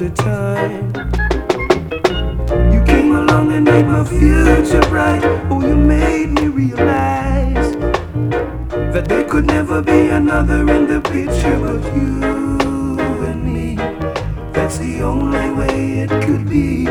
[0.00, 0.94] the time.
[2.72, 5.22] You came along and made my future bright.
[5.50, 7.72] Oh, you made me realize
[8.94, 12.98] that there could never be another in the picture of you
[13.28, 13.76] and me.
[14.52, 16.86] That's the only way it could be.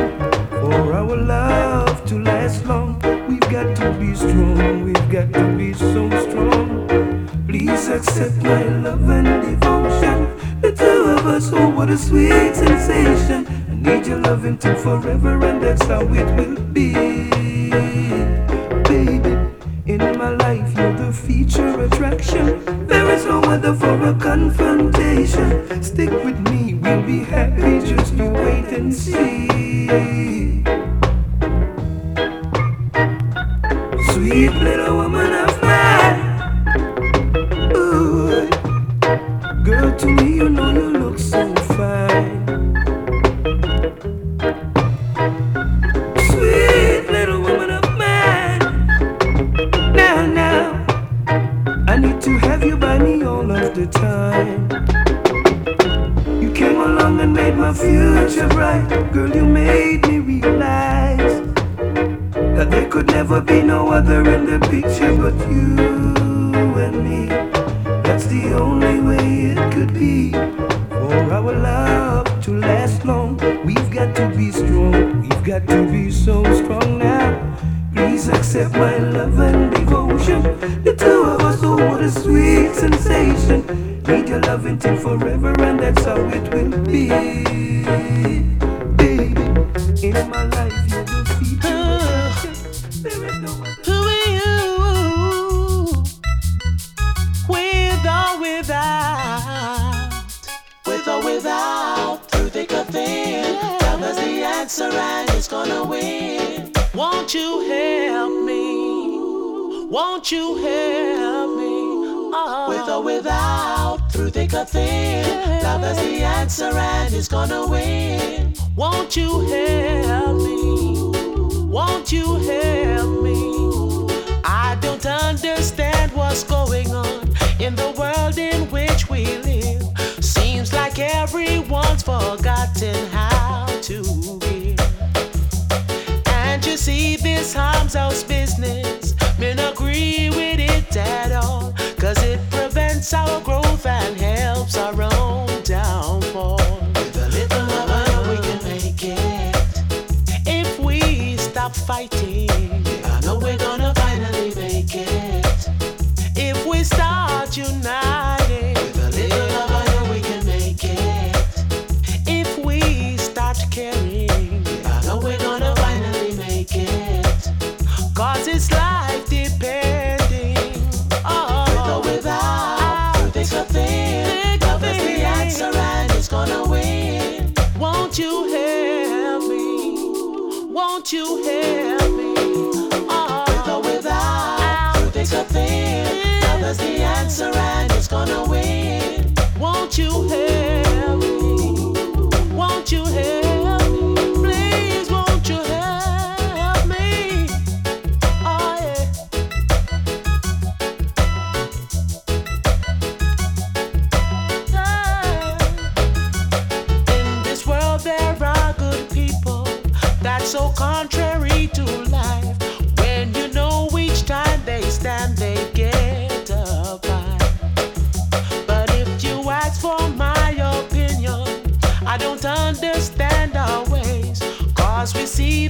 [0.62, 4.84] For our love to last long, we've got to be strong.
[4.84, 7.28] We've got to be so strong.
[7.48, 9.79] Please accept my love and devotion.
[11.32, 13.46] Oh, what a sweet sensation.
[13.70, 16.94] I need your loving till forever, and that's how it will be.
[18.84, 19.38] Baby,
[19.86, 22.88] in my life, you're the feature attraction.
[22.88, 25.84] There is no other for a confrontation.
[25.84, 27.80] Stick with me, we'll be happy.
[27.86, 30.49] Just you wait and see.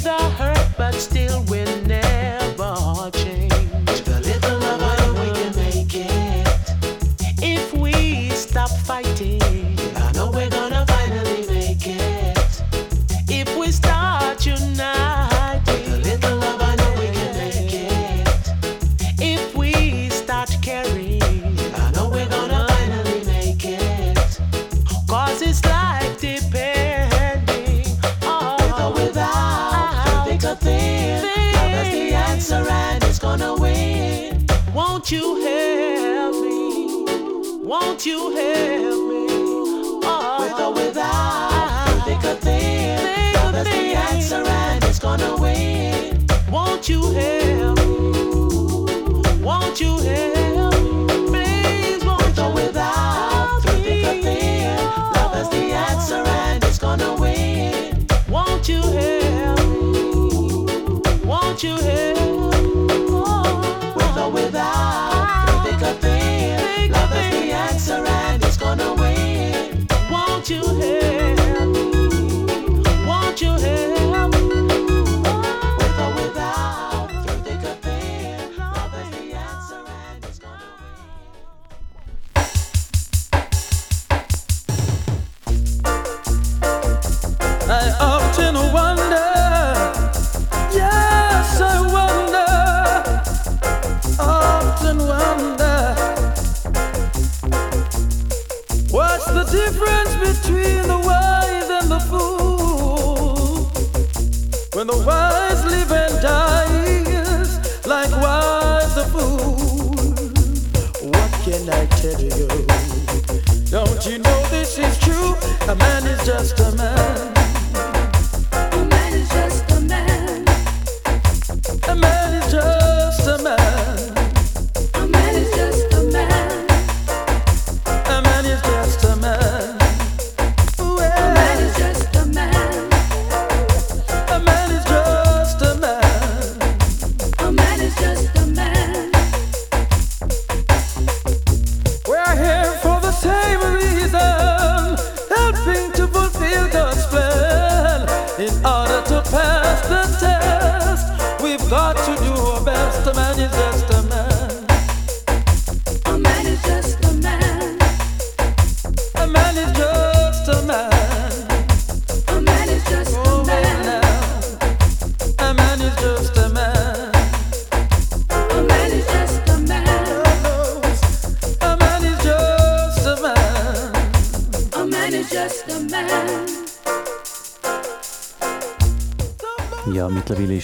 [0.03, 0.48] the hurt.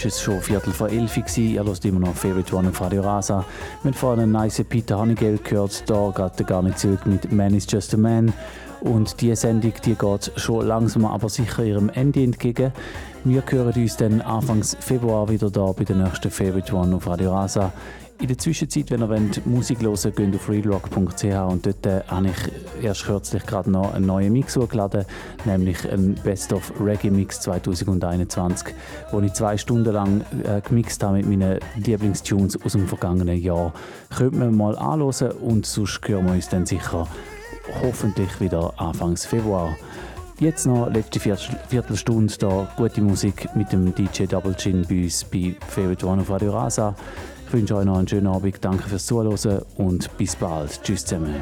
[0.05, 1.17] Ist es schon Viertel vor elf.
[1.37, 3.43] Ihr hört immer noch Favorite One auf Radio Rasa.
[3.81, 7.55] Wir haben vorhin einen nice Peter Honigel gehört, da geht gar nicht zurück mit Man
[7.55, 8.31] is Just a Man.
[8.81, 12.71] Und diese Sendung die geht schon langsam aber sicher ihrem Ende entgegen.
[13.23, 17.33] Wir hören uns dann Anfang Februar wieder da bei der nächsten Favorite One auf Radio
[17.33, 17.73] Rasa.
[18.19, 22.01] In der Zwischenzeit, wenn ihr wollt, Musik hören wollt, geht auf realrock.ch und dort äh,
[22.07, 22.51] habe ich
[22.85, 25.05] erst kürzlich gerade noch einen neuen Mix hochgeladen,
[25.43, 28.73] nämlich ein Best of Reggae Mix 2021,
[29.11, 33.73] wo ich zwei Stunden lang äh, gemixt habe mit meinen Lieblingstunes aus dem vergangenen Jahr.
[34.15, 37.07] Könnt ihr mal anhören und sonst hören wir uns dann sicher
[37.81, 39.75] hoffentlich wieder Anfangs Februar.
[40.39, 45.23] Jetzt noch letzte Viertel- Viertelstunde da gute Musik mit dem DJ Double Chin bei uns
[45.23, 46.95] bei Favorite One auf Radio Rasa.
[47.47, 50.81] Ich wünsche euch noch einen schönen Abend, danke fürs Zuhören und bis bald.
[50.83, 51.35] Tschüss zusammen.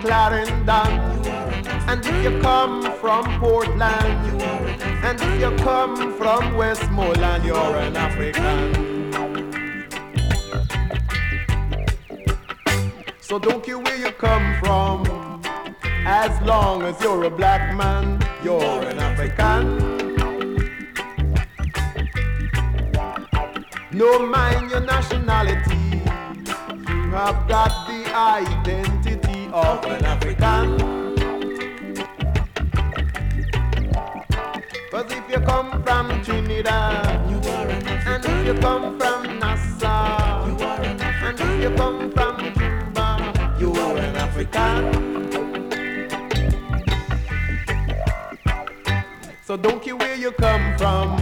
[0.00, 1.26] Clarendon,
[1.88, 4.42] and if you come from Portland,
[5.04, 8.88] and if you come from Westmoreland, you're an African.
[13.20, 15.04] So don't care where you come from.
[16.06, 19.98] As long as you're a black man, you're an African.
[23.92, 26.02] No mind your nationality.
[26.86, 28.97] You have got the identity
[29.58, 30.78] of an African.
[34.90, 38.08] Cause if you come from Trinidad, you are an African.
[38.08, 41.28] And if you come from Nassau, you are an African.
[41.28, 45.28] And if you come from Cuba, you are an African.
[49.44, 51.18] So don't care where you come from,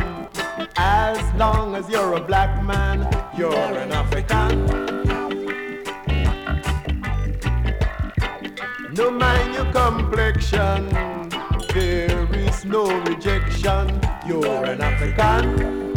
[0.76, 3.08] as long as you're a black man,
[3.38, 4.95] you're an African.
[8.96, 10.88] No mind your complexion,
[11.74, 15.92] there is no rejection, you're an African.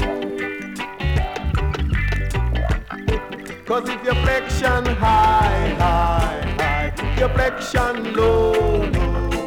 [3.65, 9.39] Cause if your flexion high, high, high, your flexion low, low,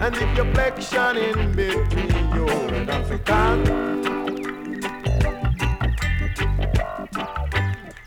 [0.00, 3.64] and if your flexion in between, you're an African.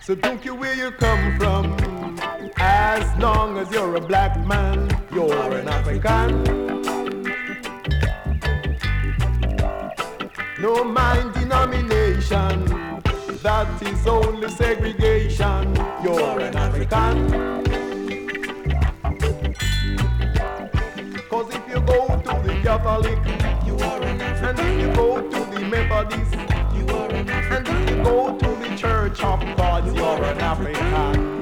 [0.02, 1.97] So don't care where you come from,
[2.60, 6.44] as long as you're a black man, you're an African.
[10.60, 12.66] No mind denomination,
[13.44, 17.30] that is only segregation, you're an African.
[21.30, 23.20] Cause if you go to the Catholic,
[23.68, 24.48] you are an African.
[24.48, 26.34] And if you go to the Methodist,
[26.76, 27.68] you are an African.
[27.68, 31.37] And if you go to the Church of God, you are an African.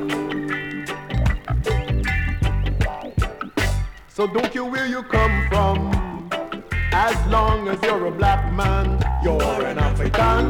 [4.16, 6.30] So don't care where you come from,
[6.94, 10.50] as long as you're a black man, you're an African.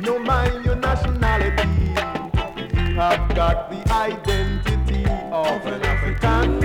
[0.00, 1.68] No mind your nationality,
[2.86, 5.02] you have got the identity
[5.32, 6.60] of an African.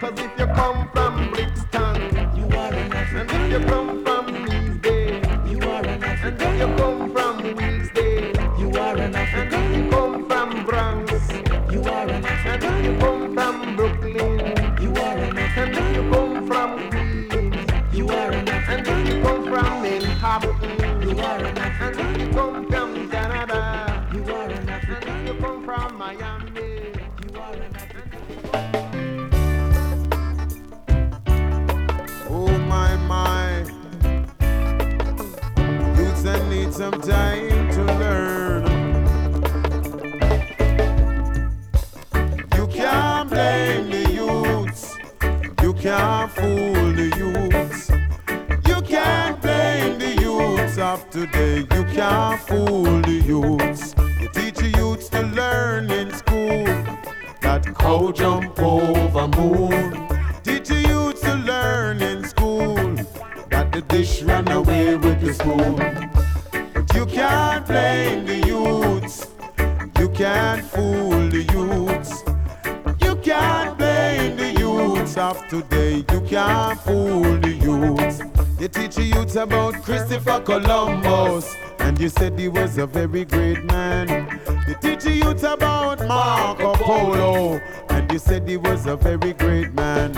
[0.00, 1.96] Cause if you come from Brixton,
[2.34, 3.81] you are an African.
[36.82, 38.64] Some time to learn.
[42.56, 44.96] You can't blame the youths,
[45.62, 47.88] you can't fool the youths.
[48.66, 53.94] You can't blame the youths of today, you can't fool the youths.
[54.20, 56.64] You teach the youths to learn in school
[57.42, 60.08] that cow jump over moon.
[60.42, 62.74] Teach the youths to learn in school
[63.50, 65.91] that the dish ran away with the spoon.
[79.32, 84.08] Youths about Christopher Columbus, and you said he was a very great man.
[84.68, 89.72] You teach the youths about Marco Polo, and you said he was a very great
[89.72, 90.12] man.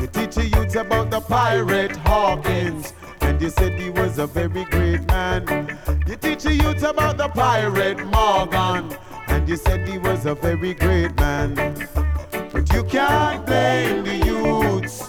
[0.00, 4.64] You teach the youths about the pirate Hawkins, and you said he was a very
[4.64, 5.78] great man.
[6.06, 8.96] You teach the youths about the pirate Morgan,
[9.28, 11.54] and you said he was a very great man.
[12.52, 15.08] But you can't blame the youths,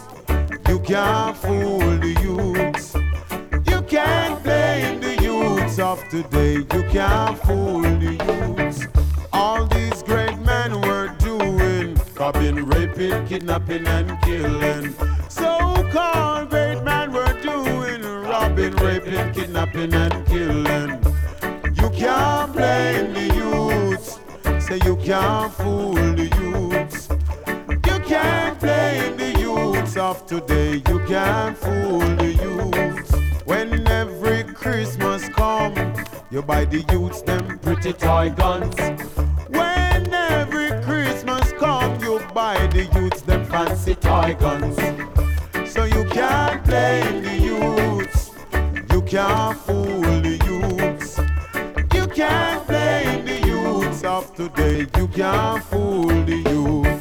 [0.68, 3.09] you can't fool the youths.
[3.90, 8.86] Can't blame the youths of today, you can't fool the youths.
[9.32, 14.94] All these great men were doing, robbing, raping, kidnapping, and killing.
[15.28, 15.58] So
[15.90, 20.90] called great men were doing, robbing, raping, kidnapping, and killing.
[21.74, 24.20] You can't blame the youths,
[24.64, 27.08] say you can't fool the youths.
[27.68, 33.19] You can't blame the youths of today, you can't fool the youths.
[33.50, 35.74] When every Christmas come,
[36.30, 38.76] you buy the youths them pretty toy guns.
[39.48, 44.76] When every Christmas come, you buy the youths them fancy toy guns.
[45.68, 48.30] So you can't blame the youths,
[48.92, 51.18] you can't fool the youths.
[51.92, 56.99] You can't blame the youths of today, you can't fool the youths.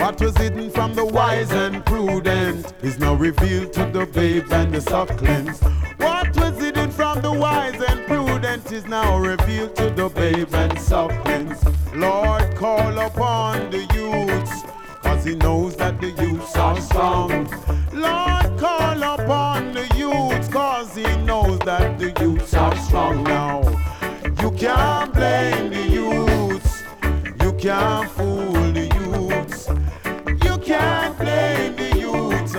[0.00, 4.72] What was hidden from the wise and prudent is now revealed to the babes and
[4.72, 5.60] the sucklings.
[5.98, 10.80] What was hidden from the wise and prudent is now revealed to the babes and
[10.80, 11.62] sucklings.
[11.94, 14.62] Lord, call upon the youths,
[15.02, 17.30] cause he knows that the youths are strong.
[17.92, 23.60] Lord, call upon the youths, cause he knows that the youths are strong now.
[24.40, 26.82] You can't blame the youths,
[27.42, 28.29] you can't fool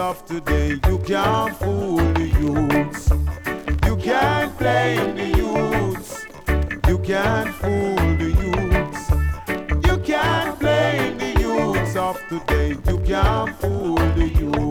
[0.02, 3.10] of today, you can't fool the youths.
[3.86, 6.26] You can't blame the youths,
[6.88, 9.04] you can't fool the youths.
[9.88, 14.71] You can't blame the youths of today, you can't fool the youths.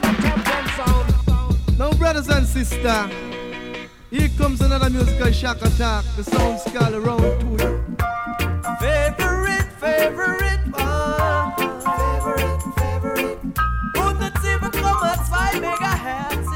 [0.00, 1.78] The captain sound.
[1.78, 3.10] Now, brothers and sisters,
[4.10, 6.04] here comes another musical shock attack.
[6.16, 9.33] The sound called around to you.
[9.84, 11.52] favorite one.
[11.84, 13.38] Favorite, favorite.
[13.92, 16.54] 107,2 MHz.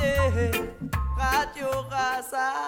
[1.19, 2.68] Radio Rasa.